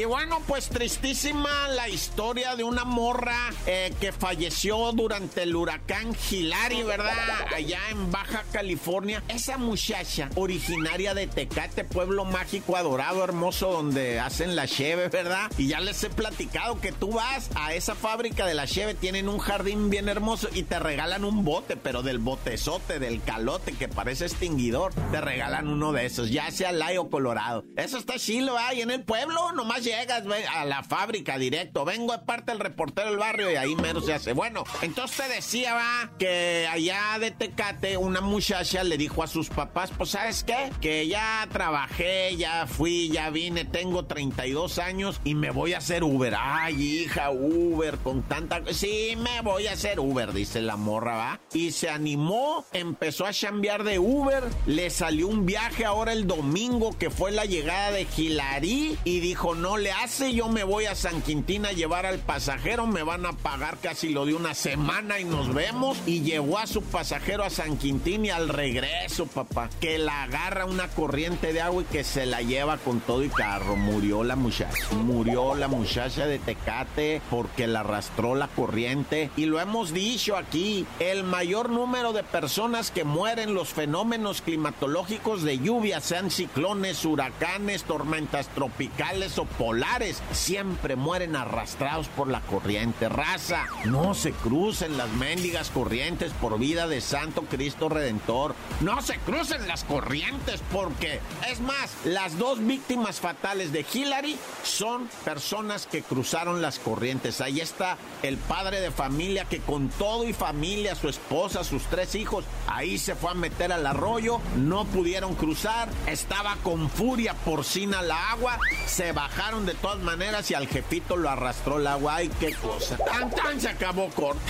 Y 0.00 0.06
bueno, 0.06 0.40
pues 0.46 0.70
tristísima 0.70 1.68
la 1.68 1.86
historia 1.90 2.56
de 2.56 2.64
una 2.64 2.84
morra 2.84 3.50
eh, 3.66 3.92
que 4.00 4.12
falleció 4.12 4.92
durante 4.92 5.42
el 5.42 5.54
huracán 5.54 6.16
Hilari, 6.30 6.82
¿verdad? 6.84 7.12
Allá 7.54 7.80
en 7.90 8.10
Baja 8.10 8.42
California. 8.50 9.22
Esa 9.28 9.58
muchacha, 9.58 10.30
originaria 10.36 11.12
de 11.12 11.26
Tecate, 11.26 11.84
pueblo 11.84 12.24
mágico, 12.24 12.78
adorado, 12.78 13.22
hermoso, 13.22 13.72
donde 13.72 14.18
hacen 14.18 14.56
la 14.56 14.66
cheve, 14.66 15.08
¿verdad? 15.08 15.52
Y 15.58 15.68
ya 15.68 15.80
les 15.80 16.02
he 16.02 16.08
platicado 16.08 16.80
que 16.80 16.92
tú 16.92 17.12
vas 17.12 17.50
a 17.54 17.74
esa 17.74 17.94
fábrica 17.94 18.46
de 18.46 18.54
la 18.54 18.66
cheve, 18.66 18.94
tienen 18.94 19.28
un 19.28 19.38
jardín 19.38 19.90
bien 19.90 20.08
hermoso 20.08 20.48
y 20.54 20.62
te 20.62 20.78
regalan 20.78 21.26
un 21.26 21.44
bote, 21.44 21.76
pero 21.76 22.02
del 22.02 22.20
botezote, 22.20 23.00
del 23.00 23.20
calote 23.22 23.72
que 23.72 23.88
parece 23.88 24.24
extinguidor, 24.24 24.94
te 25.12 25.20
regalan 25.20 25.68
uno 25.68 25.92
de 25.92 26.06
esos, 26.06 26.30
ya 26.30 26.50
sea 26.50 26.72
Layo 26.72 27.10
Colorado. 27.10 27.66
Eso 27.76 27.98
está 27.98 28.18
chilo, 28.18 28.58
¿eh? 28.58 28.80
en 28.80 28.90
el 28.90 29.02
pueblo 29.04 29.52
nomás 29.52 29.89
llegas 29.90 30.24
a 30.54 30.64
la 30.64 30.82
fábrica 30.82 31.38
directo. 31.38 31.84
Vengo 31.84 32.12
de 32.12 32.20
parte 32.20 32.52
del 32.52 32.60
reportero 32.60 33.08
del 33.08 33.18
barrio 33.18 33.50
y 33.50 33.56
ahí 33.56 33.74
menos 33.76 34.06
se 34.06 34.14
hace. 34.14 34.32
Bueno, 34.32 34.64
entonces 34.82 35.16
te 35.16 35.34
decía, 35.34 35.74
va, 35.74 36.10
que 36.18 36.68
allá 36.70 37.18
de 37.18 37.30
Tecate 37.30 37.96
una 37.96 38.20
muchacha 38.20 38.84
le 38.84 38.96
dijo 38.96 39.22
a 39.22 39.26
sus 39.26 39.48
papás, 39.48 39.90
pues 39.96 40.10
¿sabes 40.10 40.44
qué? 40.44 40.70
Que 40.80 41.08
ya 41.08 41.46
trabajé, 41.52 42.36
ya 42.36 42.66
fui, 42.66 43.10
ya 43.10 43.30
vine, 43.30 43.64
tengo 43.64 44.04
32 44.04 44.78
años 44.78 45.20
y 45.24 45.34
me 45.34 45.50
voy 45.50 45.74
a 45.74 45.78
hacer 45.78 46.04
Uber. 46.04 46.34
Ay, 46.38 47.02
hija, 47.02 47.30
Uber, 47.30 47.98
con 47.98 48.22
tanta... 48.22 48.62
Sí, 48.72 49.16
me 49.18 49.40
voy 49.42 49.66
a 49.66 49.72
hacer 49.72 50.00
Uber, 50.00 50.32
dice 50.32 50.60
la 50.60 50.76
morra, 50.76 51.16
va. 51.16 51.40
Y 51.52 51.72
se 51.72 51.90
animó, 51.90 52.64
empezó 52.72 53.26
a 53.26 53.32
chambear 53.32 53.84
de 53.84 53.98
Uber, 53.98 54.44
le 54.66 54.90
salió 54.90 55.28
un 55.28 55.46
viaje 55.46 55.84
ahora 55.84 56.12
el 56.12 56.26
domingo 56.26 56.96
que 56.98 57.10
fue 57.10 57.30
la 57.32 57.44
llegada 57.44 57.90
de 57.90 58.06
Hilary 58.16 58.98
y 59.04 59.20
dijo, 59.20 59.54
no 59.54 59.69
le 59.76 59.92
hace, 59.92 60.32
yo 60.32 60.48
me 60.48 60.64
voy 60.64 60.86
a 60.86 60.94
San 60.94 61.22
Quintín 61.22 61.66
a 61.66 61.72
llevar 61.72 62.06
al 62.06 62.18
pasajero, 62.18 62.86
me 62.86 63.02
van 63.02 63.26
a 63.26 63.32
pagar 63.32 63.78
casi 63.78 64.10
lo 64.10 64.26
de 64.26 64.34
una 64.34 64.54
semana 64.54 65.20
y 65.20 65.24
nos 65.24 65.52
vemos. 65.52 65.98
Y 66.06 66.20
llegó 66.20 66.58
a 66.58 66.66
su 66.66 66.82
pasajero 66.82 67.44
a 67.44 67.50
San 67.50 67.76
Quintín 67.76 68.24
y 68.24 68.30
al 68.30 68.48
regreso, 68.48 69.26
papá, 69.26 69.70
que 69.80 69.98
la 69.98 70.24
agarra 70.24 70.64
una 70.64 70.88
corriente 70.88 71.52
de 71.52 71.60
agua 71.60 71.82
y 71.82 71.86
que 71.86 72.04
se 72.04 72.26
la 72.26 72.42
lleva 72.42 72.78
con 72.78 73.00
todo 73.00 73.22
y 73.22 73.28
carro. 73.28 73.76
Murió 73.76 74.24
la 74.24 74.36
muchacha, 74.36 74.72
murió 74.94 75.54
la 75.54 75.68
muchacha 75.68 76.26
de 76.26 76.38
Tecate 76.38 77.22
porque 77.30 77.66
la 77.66 77.80
arrastró 77.80 78.34
la 78.34 78.48
corriente. 78.48 79.30
Y 79.36 79.46
lo 79.46 79.60
hemos 79.60 79.92
dicho 79.92 80.36
aquí, 80.36 80.86
el 80.98 81.24
mayor 81.24 81.70
número 81.70 82.12
de 82.12 82.22
personas 82.22 82.90
que 82.90 83.04
mueren 83.04 83.54
los 83.54 83.68
fenómenos 83.70 84.42
climatológicos 84.42 85.42
de 85.42 85.58
lluvia, 85.58 86.00
sean 86.00 86.30
ciclones, 86.30 87.04
huracanes, 87.04 87.84
tormentas 87.84 88.48
tropicales 88.48 89.38
o 89.38 89.44
polares 89.60 90.22
siempre 90.32 90.96
mueren 90.96 91.36
arrastrados 91.36 92.08
por 92.08 92.28
la 92.28 92.40
corriente. 92.40 93.10
Raza, 93.10 93.66
no 93.84 94.14
se 94.14 94.32
crucen 94.32 94.96
las 94.96 95.10
mendigas 95.10 95.68
corrientes 95.68 96.32
por 96.32 96.58
vida 96.58 96.88
de 96.88 97.02
Santo 97.02 97.42
Cristo 97.42 97.90
Redentor. 97.90 98.54
No 98.80 99.02
se 99.02 99.18
crucen 99.18 99.68
las 99.68 99.84
corrientes 99.84 100.62
porque, 100.72 101.20
es 101.50 101.60
más, 101.60 101.94
las 102.06 102.38
dos 102.38 102.64
víctimas 102.66 103.20
fatales 103.20 103.70
de 103.70 103.84
Hillary 103.92 104.38
son 104.62 105.10
personas 105.26 105.86
que 105.86 106.00
cruzaron 106.00 106.62
las 106.62 106.78
corrientes. 106.78 107.42
Ahí 107.42 107.60
está 107.60 107.98
el 108.22 108.38
padre 108.38 108.80
de 108.80 108.90
familia 108.90 109.44
que 109.44 109.60
con 109.60 109.90
todo 109.90 110.24
y 110.24 110.32
familia, 110.32 110.94
su 110.94 111.10
esposa, 111.10 111.64
sus 111.64 111.82
tres 111.82 112.14
hijos, 112.14 112.46
ahí 112.66 112.96
se 112.96 113.14
fue 113.14 113.32
a 113.32 113.34
meter 113.34 113.74
al 113.74 113.86
arroyo, 113.86 114.40
no 114.56 114.86
pudieron 114.86 115.34
cruzar, 115.34 115.90
estaba 116.06 116.56
con 116.62 116.88
furia 116.88 117.34
porcina 117.34 118.00
la 118.00 118.30
agua, 118.30 118.58
se 118.86 119.12
bajaron 119.12 119.49
de 119.58 119.74
todas 119.74 119.98
maneras 119.98 120.48
y 120.50 120.54
al 120.54 120.68
jefito 120.68 121.16
lo 121.16 121.28
arrastró 121.28 121.78
el 121.78 121.86
agua. 121.86 122.16
¡Ay, 122.16 122.30
qué 122.38 122.54
cosa! 122.54 122.96
¡Tan, 122.98 123.30
tan! 123.30 123.60
Se 123.60 123.68
acabó 123.68 124.08
corta. 124.10 124.40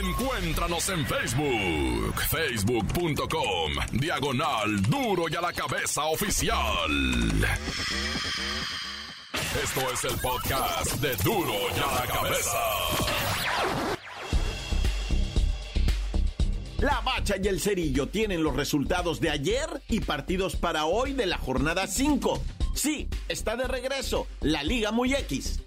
Encuéntranos 0.00 0.86
en 0.90 1.06
Facebook. 1.06 2.20
Facebook.com. 2.28 3.72
Diagonal 3.92 4.82
Duro 4.82 5.24
y 5.30 5.34
a 5.34 5.40
la 5.40 5.52
Cabeza 5.52 6.04
Oficial. 6.04 6.90
Esto 9.62 9.80
es 9.92 10.04
el 10.04 10.20
podcast 10.20 10.92
de 10.96 11.16
Duro 11.16 11.54
y 11.74 11.80
a 11.80 12.00
la 12.00 12.06
Cabeza. 12.12 12.58
La 16.80 17.00
Bacha 17.00 17.36
y 17.42 17.48
el 17.48 17.60
Cerillo 17.60 18.08
tienen 18.08 18.44
los 18.44 18.54
resultados 18.54 19.20
de 19.20 19.30
ayer 19.30 19.82
y 19.88 20.00
partidos 20.00 20.54
para 20.54 20.84
hoy 20.84 21.12
de 21.14 21.26
la 21.26 21.38
jornada 21.38 21.86
5. 21.86 22.40
Sí, 22.78 23.08
está 23.28 23.56
de 23.56 23.66
regreso 23.66 24.28
la 24.40 24.62
Liga 24.62 24.92
Muy 24.92 25.12
X. 25.12 25.58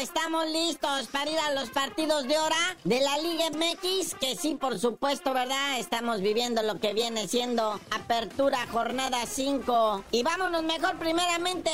Estamos 0.00 0.46
listos 0.46 1.08
para 1.08 1.28
ir 1.28 1.38
a 1.40 1.54
los 1.54 1.70
partidos 1.70 2.28
de 2.28 2.38
hora 2.38 2.76
de 2.84 3.00
la 3.00 3.18
Liga 3.18 3.50
MX, 3.50 4.14
que 4.14 4.36
sí, 4.36 4.54
por 4.54 4.78
supuesto, 4.78 5.34
¿verdad? 5.34 5.80
Estamos 5.80 6.20
viviendo 6.20 6.62
lo 6.62 6.78
que 6.78 6.94
viene 6.94 7.26
siendo 7.26 7.80
apertura 7.90 8.64
jornada 8.70 9.26
5. 9.26 10.04
Y 10.12 10.22
vámonos 10.22 10.62
mejor 10.62 10.98
primeramente 10.98 11.70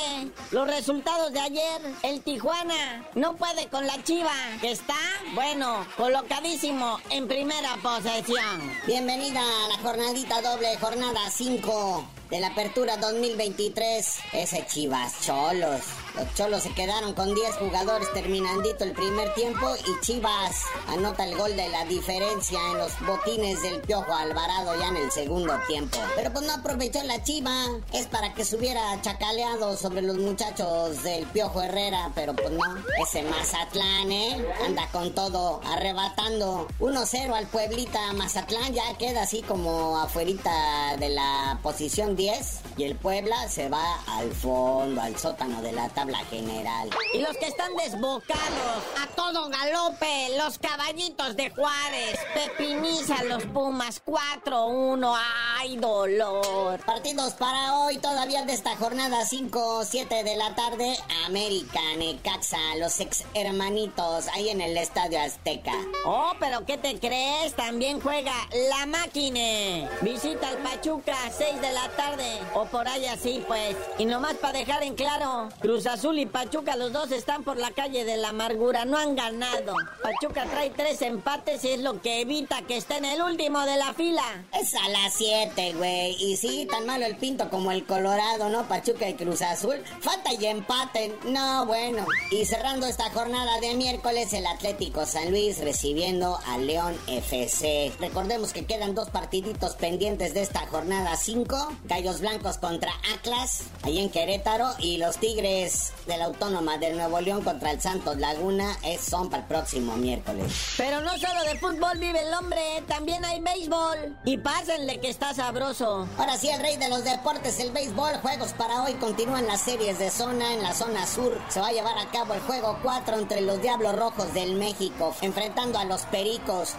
los 0.49 0.67
resultados 0.67 1.33
de 1.33 1.39
ayer. 1.39 1.81
El 2.01 2.21
Tijuana 2.21 3.05
no 3.13 3.35
puede 3.35 3.67
con 3.67 3.85
la 3.85 4.01
Chiva, 4.03 4.33
que 4.59 4.71
está, 4.71 4.97
bueno, 5.35 5.85
colocadísimo 5.95 6.97
en 7.11 7.27
primera 7.27 7.77
posesión. 7.83 8.71
Bienvenida 8.87 9.41
a 9.41 9.67
la 9.67 9.77
jornadita 9.83 10.41
doble, 10.41 10.75
jornada 10.77 11.29
5 11.29 12.15
de 12.29 12.39
la 12.39 12.47
apertura 12.47 12.97
2023. 12.97 14.17
Ese 14.33 14.65
Chivas 14.67 15.21
Cholos. 15.21 15.81
Los 16.15 16.33
Cholos 16.33 16.63
se 16.63 16.73
quedaron 16.73 17.13
con 17.13 17.35
10 17.35 17.55
jugadores 17.55 18.11
terminandito 18.13 18.83
el 18.83 18.93
primer 18.93 19.33
tiempo 19.33 19.67
y 19.85 20.05
Chivas 20.05 20.63
anota 20.87 21.25
el 21.25 21.35
gol 21.37 21.55
de 21.55 21.67
la 21.69 21.85
diferencia 21.85 22.59
en 22.71 22.77
los 22.77 22.91
botines 23.05 23.61
del 23.61 23.81
Piojo 23.81 24.13
Alvarado 24.13 24.79
ya 24.79 24.87
en 24.89 24.97
el 24.97 25.11
segundo 25.11 25.53
tiempo. 25.67 25.97
Pero 26.15 26.31
pues 26.31 26.45
no 26.45 26.53
aprovechó 26.53 27.03
la 27.03 27.21
Chiva. 27.23 27.53
Es 27.93 28.07
para 28.07 28.33
que 28.33 28.45
se 28.45 28.55
hubiera 28.55 29.01
chacaleado 29.01 29.75
sobre 29.77 30.01
los 30.01 30.17
muchachos 30.17 31.03
del 31.03 31.25
Piojo 31.27 31.61
Herrera, 31.61 32.11
pero 32.15 32.35
pues 32.35 32.51
no. 32.51 32.63
Ese 33.01 33.23
Mazatlán, 33.23 34.11
¿eh? 34.11 34.45
Anda 34.65 34.87
con 34.91 35.13
todo 35.13 35.61
arrebatando 35.65 36.67
1-0 36.79 37.33
al 37.33 37.47
Pueblita 37.47 38.13
Mazatlán. 38.13 38.73
Ya 38.73 38.97
queda 38.97 39.23
así 39.23 39.41
como 39.41 39.99
afuerita 39.99 40.95
de 40.97 41.09
la 41.09 41.59
posición 41.61 42.14
10 42.15 42.61
y 42.77 42.83
el 42.83 42.95
Puebla 42.95 43.49
se 43.49 43.69
va 43.69 44.01
al 44.07 44.31
fondo, 44.31 45.01
al 45.01 45.17
sótano 45.17 45.61
de 45.61 45.71
la 45.71 45.89
tabla 45.89 46.05
la 46.15 46.25
general. 46.25 46.89
Y 47.13 47.19
los 47.19 47.35
que 47.37 47.47
están 47.47 47.75
desbocados, 47.75 48.83
a 49.01 49.07
todo 49.15 49.49
galope, 49.49 50.37
los 50.37 50.57
caballitos 50.59 51.35
de 51.35 51.49
Juárez, 51.49 52.19
Pepiniza, 52.33 53.23
los 53.23 53.43
Pumas, 53.45 54.01
4-1, 54.05 55.17
¡ay, 55.57 55.77
dolor! 55.77 56.79
Partidos 56.85 57.33
para 57.33 57.75
hoy, 57.77 57.97
todavía 57.97 58.43
de 58.45 58.53
esta 58.53 58.75
jornada, 58.75 59.25
5-7 59.25 60.23
de 60.23 60.35
la 60.35 60.55
tarde, 60.55 60.97
América, 61.25 61.79
Necaxa, 61.97 62.75
los 62.79 62.99
ex 62.99 63.23
hermanitos, 63.33 64.27
ahí 64.29 64.49
en 64.49 64.61
el 64.61 64.77
Estadio 64.77 65.19
Azteca. 65.19 65.73
Oh, 66.05 66.33
pero 66.39 66.65
¿qué 66.65 66.77
te 66.77 66.99
crees? 66.99 67.55
También 67.55 67.99
juega 67.99 68.33
la 68.69 68.85
máquina. 68.85 69.89
Visita 70.01 70.49
al 70.49 70.57
Pachuca, 70.57 71.15
6 71.37 71.61
de 71.61 71.73
la 71.73 71.89
tarde, 71.89 72.04
o 72.53 72.65
por 72.65 72.87
ahí 72.87 73.05
así, 73.05 73.43
pues. 73.47 73.75
Y 73.97 74.05
nomás 74.05 74.35
para 74.35 74.59
dejar 74.59 74.83
en 74.83 74.95
claro, 74.95 75.49
Cruz 75.59 75.85
Azul 75.87 76.19
y 76.19 76.25
Pachuca, 76.25 76.75
los 76.75 76.93
dos 76.93 77.11
están 77.11 77.43
por 77.43 77.57
la 77.57 77.71
calle 77.71 78.05
de 78.05 78.17
la 78.17 78.29
amargura, 78.29 78.85
no 78.85 78.97
han 78.97 79.15
ganado. 79.15 79.73
Pachuca 80.03 80.45
trae 80.45 80.69
tres 80.69 81.01
empates 81.01 81.63
y 81.63 81.69
es 81.69 81.81
lo 81.81 82.01
que 82.01 82.21
evita 82.21 82.61
que 82.63 82.77
esté 82.77 82.97
en 82.97 83.05
el 83.05 83.21
último 83.21 83.61
de 83.61 83.77
la 83.77 83.93
fila. 83.93 84.45
Es 84.53 84.73
a 84.75 84.89
las 84.89 85.13
7, 85.13 85.73
güey. 85.73 86.15
Y 86.23 86.37
sí, 86.37 86.67
tan 86.69 86.85
malo 86.85 87.05
el 87.05 87.17
Pinto 87.17 87.49
como 87.49 87.71
el 87.71 87.85
Colorado, 87.85 88.49
¿no? 88.49 88.67
Pachuca 88.67 89.07
y 89.09 89.15
Cruz 89.15 89.41
Azul. 89.41 89.77
Falta 89.99 90.33
y 90.33 90.45
empate. 90.45 91.17
No, 91.25 91.65
bueno. 91.65 92.05
Y 92.31 92.45
cerrando 92.45 92.85
esta 92.85 93.09
jornada 93.11 93.59
de 93.59 93.73
miércoles, 93.73 94.33
el 94.33 94.45
Atlético 94.47 95.05
San 95.05 95.31
Luis 95.31 95.59
recibiendo 95.59 96.39
al 96.47 96.67
León 96.67 96.95
FC. 97.07 97.91
Recordemos 97.99 98.53
que 98.53 98.65
quedan 98.65 98.95
dos 98.95 99.09
partiditos 99.09 99.75
pendientes 99.75 100.33
de 100.33 100.41
esta 100.41 100.65
jornada 100.67 101.15
5. 101.15 101.73
Gallos 101.95 102.19
Blancos 102.19 102.57
contra 102.57 102.91
Atlas, 103.13 103.63
ahí 103.83 103.99
en 103.99 104.09
Querétaro. 104.09 104.67
Y 104.79 104.97
los 104.97 105.15
Tigres 105.15 105.93
de 106.05 106.17
la 106.17 106.25
Autónoma 106.25 106.77
del 106.77 106.97
Nuevo 106.97 107.21
León 107.21 107.41
contra 107.41 107.71
el 107.71 107.79
Santos 107.79 108.17
Laguna 108.17 108.77
es, 108.83 108.99
son 108.99 109.29
para 109.29 109.43
el 109.43 109.47
próximo 109.47 109.95
miércoles. 109.95 110.73
Pero 110.75 110.99
no 110.99 111.17
solo 111.17 111.41
de 111.45 111.57
fútbol 111.57 111.97
vive 111.97 112.21
el 112.21 112.33
hombre, 112.33 112.83
también 112.89 113.23
hay 113.23 113.39
béisbol. 113.39 114.17
Y 114.25 114.35
pásenle 114.39 114.99
que 114.99 115.07
está 115.07 115.33
sabroso. 115.33 116.05
Ahora 116.17 116.37
sí, 116.37 116.49
el 116.49 116.59
rey 116.59 116.75
de 116.75 116.89
los 116.89 117.05
deportes, 117.05 117.61
el 117.61 117.71
béisbol. 117.71 118.15
Juegos 118.15 118.51
para 118.51 118.83
hoy 118.83 118.95
continúan 118.95 119.47
las 119.47 119.61
series 119.61 119.97
de 119.97 120.11
zona. 120.11 120.53
En 120.53 120.63
la 120.63 120.73
zona 120.73 121.07
sur 121.07 121.39
se 121.47 121.61
va 121.61 121.69
a 121.69 121.71
llevar 121.71 121.97
a 121.97 122.11
cabo 122.11 122.33
el 122.33 122.41
juego 122.41 122.77
4 122.83 123.19
entre 123.19 123.39
los 123.39 123.61
Diablos 123.61 123.95
Rojos 123.95 124.33
del 124.33 124.55
México, 124.55 125.15
enfrentando 125.21 125.79
a 125.79 125.85
los 125.85 126.01
Pericos 126.01 126.73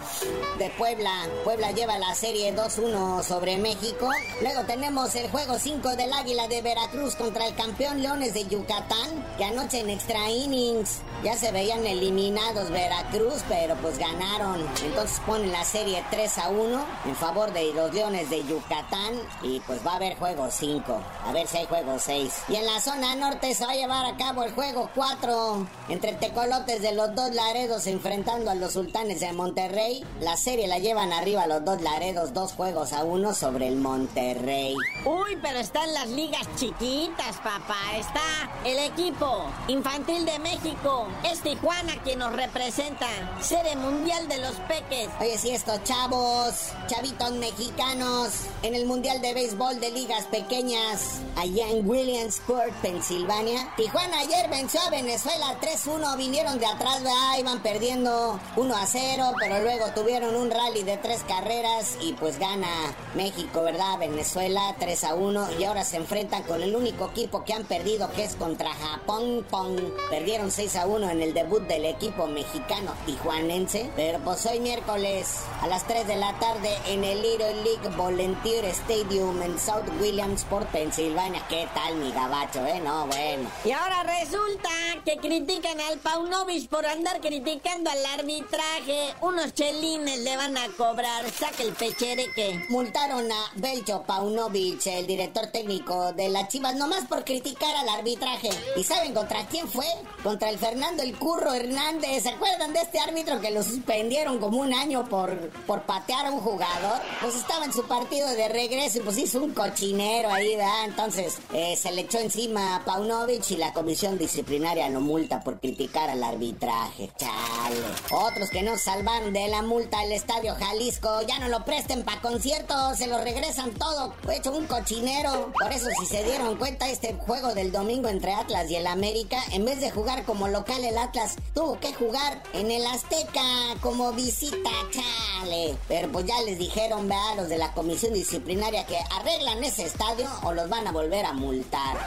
de 0.59 0.69
Puebla. 0.77 1.11
Puebla 1.43 1.71
lleva 1.71 1.97
la 1.97 2.13
serie 2.13 2.55
2-1 2.55 3.23
sobre 3.23 3.57
México. 3.57 4.11
Luego 4.43 4.61
tenemos 4.65 5.06
el 5.15 5.29
juego 5.29 5.57
5 5.57 5.95
del 5.95 6.11
Águila 6.11 6.47
de 6.47 6.61
Veracruz 6.61 7.15
contra 7.15 7.47
el 7.47 7.55
campeón 7.55 8.01
Leones 8.01 8.33
de 8.33 8.45
Yucatán 8.45 9.25
que 9.37 9.45
anoche 9.45 9.79
en 9.79 9.89
extra 9.89 10.29
innings 10.29 11.01
ya 11.23 11.35
se 11.35 11.51
veían 11.51 11.85
eliminados 11.85 12.69
Veracruz, 12.69 13.43
pero 13.47 13.75
pues 13.75 13.97
ganaron. 13.97 14.65
Entonces 14.83 15.19
ponen 15.25 15.51
la 15.51 15.63
serie 15.63 16.03
3 16.11 16.37
a 16.37 16.49
1 16.49 16.85
en 17.05 17.15
favor 17.15 17.51
de 17.53 17.73
los 17.73 17.93
Leones 17.93 18.29
de 18.29 18.43
Yucatán 18.45 19.15
y 19.41 19.59
pues 19.61 19.85
va 19.85 19.93
a 19.93 19.95
haber 19.95 20.17
juego 20.17 20.49
5. 20.51 21.01
A 21.25 21.31
ver 21.31 21.47
si 21.47 21.57
hay 21.57 21.65
juego 21.65 21.97
6. 21.97 22.33
Y 22.49 22.55
en 22.55 22.65
la 22.65 22.79
zona 22.81 23.15
norte 23.15 23.53
se 23.55 23.65
va 23.65 23.71
a 23.71 23.75
llevar 23.75 24.05
a 24.05 24.17
cabo 24.17 24.43
el 24.43 24.51
juego 24.51 24.89
4 24.93 25.67
entre 25.89 26.13
Tecolotes 26.13 26.81
de 26.81 26.91
los 26.93 27.15
dos 27.15 27.33
Laredos 27.33 27.87
enfrentando 27.87 28.51
a 28.51 28.55
los 28.55 28.73
Sultanes 28.73 29.19
de 29.19 29.31
Monterrey. 29.33 30.03
La 30.19 30.37
serie 30.37 30.67
la 30.67 30.79
llevan 30.79 31.13
arriba 31.13 31.47
los 31.47 31.63
dos 31.65 31.81
Laredos, 31.81 32.33
dos 32.33 32.53
juegos 32.53 32.93
a 32.93 33.03
uno 33.03 33.33
sobre 33.33 33.67
el 33.67 33.77
Monterrey. 33.77 34.75
Uy, 35.05 35.37
pero 35.41 35.59
están 35.59 35.93
las 35.93 36.09
ligas 36.09 36.47
chiquitas, 36.55 37.37
papá. 37.37 37.77
Está 37.97 38.49
el 38.65 38.79
equipo 38.79 39.45
infantil 39.67 40.25
de 40.25 40.39
México. 40.39 41.07
Es 41.23 41.41
Tijuana 41.41 42.01
quien 42.03 42.19
nos 42.19 42.33
representa. 42.33 43.05
Sede 43.39 43.75
mundial 43.75 44.27
de 44.27 44.39
los 44.39 44.55
peques. 44.67 45.09
Oye, 45.21 45.37
si 45.37 45.51
estos 45.51 45.83
chavos, 45.83 46.71
chavitos 46.87 47.31
mexicanos, 47.33 48.31
en 48.63 48.75
el 48.75 48.85
mundial 48.85 49.21
de 49.21 49.33
béisbol 49.33 49.79
de 49.79 49.91
ligas 49.91 50.25
pequeñas, 50.25 51.21
allá 51.35 51.69
en 51.69 51.87
Williamsport, 51.87 52.73
Pensilvania. 52.81 53.71
Tijuana 53.77 54.19
ayer 54.19 54.49
venció 54.49 54.81
a 54.81 54.89
Venezuela 54.89 55.57
3-1. 55.61 56.17
Vinieron 56.17 56.59
de 56.59 56.65
atrás, 56.65 57.03
¿verdad? 57.03 57.37
iban 57.39 57.61
perdiendo 57.61 58.39
1 58.55 58.75
0, 58.87 59.33
pero 59.39 59.61
luego 59.61 59.85
tuvieron 59.93 60.35
un 60.35 60.49
rally 60.49 60.83
de 60.83 60.97
tres 60.97 61.23
carreras 61.27 61.97
y 62.01 62.13
pues 62.13 62.39
gana 62.39 62.67
México, 63.15 63.61
¿verdad? 63.61 63.99
Venezuela 63.99 64.75
3 64.79 64.86
1 65.15 65.59
y 65.59 65.63
ahora 65.65 65.83
se 65.83 65.97
enfrentan 65.97 66.43
con 66.43 66.61
el 66.61 66.75
único 66.75 67.09
equipo 67.09 67.43
que 67.43 67.53
han 67.53 67.65
perdido 67.65 68.09
que 68.11 68.23
es 68.23 68.35
contra 68.35 68.73
Japón. 68.73 69.45
Pong. 69.49 69.79
Perdieron 70.09 70.51
6 70.51 70.75
a 70.77 70.87
1 70.87 71.09
en 71.09 71.21
el 71.21 71.33
debut 71.33 71.61
del 71.63 71.85
equipo 71.85 72.27
mexicano 72.27 72.93
tijuanense. 73.05 73.89
Pero 73.95 74.19
pues 74.19 74.45
hoy 74.45 74.59
miércoles 74.59 75.41
a 75.61 75.67
las 75.67 75.85
3 75.87 76.07
de 76.07 76.15
la 76.15 76.37
tarde 76.39 76.69
en 76.87 77.03
el 77.03 77.21
Little 77.21 77.63
League 77.63 77.95
Volunteer 77.97 78.65
Stadium 78.65 79.41
en 79.41 79.59
South 79.59 79.87
Williamsport, 79.99 80.67
Pensilvania. 80.69 81.45
¿Qué 81.49 81.67
tal 81.73 81.95
mi 81.95 82.11
gabacho, 82.11 82.65
eh? 82.65 82.79
No, 82.79 83.07
bueno. 83.07 83.49
Y 83.65 83.71
ahora 83.71 84.03
resulta 84.03 84.69
que 85.03 85.17
critican 85.17 85.79
al 85.81 85.97
Paunovic 85.99 86.69
por 86.69 86.85
andar 86.85 87.19
criticando 87.19 87.89
al 87.89 88.05
arbitraje. 88.19 89.13
Unos 89.21 89.53
chelines 89.53 90.19
le 90.19 90.37
van 90.37 90.57
a 90.57 90.67
cobrar. 90.77 91.29
Saca 91.31 91.63
el 91.63 91.75
que 91.75 92.65
Multaron 92.69 93.31
a 93.31 93.51
Belcho 93.55 94.03
Paunovic, 94.03 94.76
el 94.85 95.07
director 95.07 95.47
técnico 95.47 96.13
de 96.13 96.29
las 96.29 96.49
Chivas, 96.49 96.75
nomás 96.75 97.05
por 97.07 97.23
criticar 97.23 97.75
al 97.75 97.89
arbitraje. 97.89 98.49
¿Y 98.75 98.83
saben 98.83 99.13
contra 99.13 99.45
quién 99.47 99.67
fue? 99.67 99.85
Contra 100.23 100.49
el 100.49 100.59
Fernando 100.59 101.03
el 101.03 101.17
Curro 101.17 101.53
Hernández. 101.53 102.23
¿Se 102.23 102.29
acuerdan 102.29 102.73
de 102.73 102.81
este 102.81 102.99
árbitro 102.99 103.41
que 103.41 103.51
lo 103.51 103.63
suspendieron 103.63 104.39
como 104.39 104.59
un 104.59 104.73
año 104.73 105.07
por, 105.09 105.49
por 105.65 105.83
patear 105.83 106.27
a 106.27 106.31
un 106.31 106.39
jugador? 106.39 106.99
Pues 107.21 107.35
estaba 107.35 107.65
en 107.65 107.73
su 107.73 107.85
partido 107.87 108.27
de 108.29 108.47
regreso 108.49 108.99
y 108.99 109.01
pues 109.01 109.17
hizo 109.17 109.43
un 109.43 109.53
cochinero 109.53 110.31
ahí, 110.31 110.55
¿verdad? 110.55 110.85
Entonces 110.85 111.37
eh, 111.53 111.75
se 111.75 111.91
le 111.91 112.01
echó 112.01 112.19
encima 112.19 112.75
a 112.75 112.85
Paunovic 112.85 113.49
y 113.51 113.57
la 113.57 113.73
comisión 113.73 114.17
disciplinaria 114.17 114.89
lo 114.89 115.01
multa 115.01 115.41
por 115.43 115.59
criticar 115.59 116.09
al 116.09 116.23
arbitraje. 116.23 117.11
Chale. 117.17 117.81
Otros 118.11 118.49
que 118.49 118.61
no 118.61 118.77
salvaron 118.77 119.33
de 119.33 119.47
la 119.47 119.61
multa 119.61 119.99
al 119.99 120.11
estadio 120.11 120.55
Jalisco 120.55 121.21
ya 121.27 121.39
no 121.39 121.47
lo 121.47 121.63
presten 121.65 122.03
para 122.03 122.21
conciertos, 122.21 122.97
se 122.97 123.07
lo 123.07 123.17
regresan 123.23 123.71
todo. 123.71 124.13
Fue 124.23 124.37
hecho 124.37 124.51
cochinero. 124.67 125.51
Por 125.59 125.71
eso 125.71 125.87
si 125.99 126.05
se 126.05 126.23
dieron 126.23 126.57
cuenta 126.57 126.89
este 126.89 127.13
juego 127.13 127.53
del 127.53 127.71
domingo 127.71 128.09
entre 128.09 128.33
Atlas 128.33 128.69
y 128.69 128.75
el 128.75 128.87
América, 128.87 129.37
en 129.51 129.65
vez 129.65 129.81
de 129.81 129.91
jugar 129.91 130.25
como 130.25 130.47
local 130.47 130.83
el 130.83 130.97
Atlas, 130.97 131.35
tuvo 131.53 131.79
que 131.79 131.93
jugar 131.93 132.43
en 132.53 132.71
el 132.71 132.85
Azteca 132.85 133.41
como 133.81 134.13
visita, 134.13 134.69
chale. 134.91 135.77
Pero 135.87 136.11
pues 136.11 136.25
ya 136.25 136.41
les 136.41 136.57
dijeron, 136.57 137.07
vea, 137.07 137.35
los 137.35 137.49
de 137.49 137.57
la 137.57 137.71
comisión 137.73 138.13
disciplinaria 138.13 138.85
que 138.85 138.97
arreglan 139.19 139.63
ese 139.63 139.85
estadio 139.85 140.27
o 140.43 140.53
los 140.53 140.69
van 140.69 140.87
a 140.87 140.91
volver 140.91 141.25
a 141.25 141.33
multar. 141.33 141.97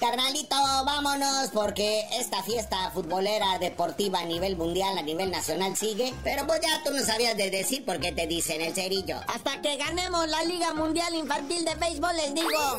Carnalito, 0.00 0.56
vámonos 0.84 1.48
porque 1.54 2.06
esta 2.12 2.42
fiesta 2.42 2.90
futbolera 2.90 3.58
deportiva 3.58 4.20
a 4.20 4.24
nivel 4.24 4.54
mundial, 4.56 4.98
a 4.98 5.02
nivel 5.02 5.30
nacional 5.30 5.74
sigue. 5.74 6.12
Pero 6.22 6.46
pues 6.46 6.60
ya 6.60 6.82
tú 6.84 6.90
no 6.92 7.02
sabías 7.02 7.34
de 7.36 7.50
decir 7.50 7.84
por 7.84 7.98
qué 7.98 8.12
te 8.12 8.26
dicen 8.26 8.60
el 8.60 8.74
cerillo. 8.74 9.16
Hasta 9.26 9.62
que 9.62 9.76
ganemos 9.76 10.28
la 10.28 10.44
Liga 10.44 10.74
Mundial 10.74 11.14
Infantil 11.14 11.64
de 11.64 11.74
Béisbol, 11.76 12.16
les 12.16 12.34
digo. 12.34 12.78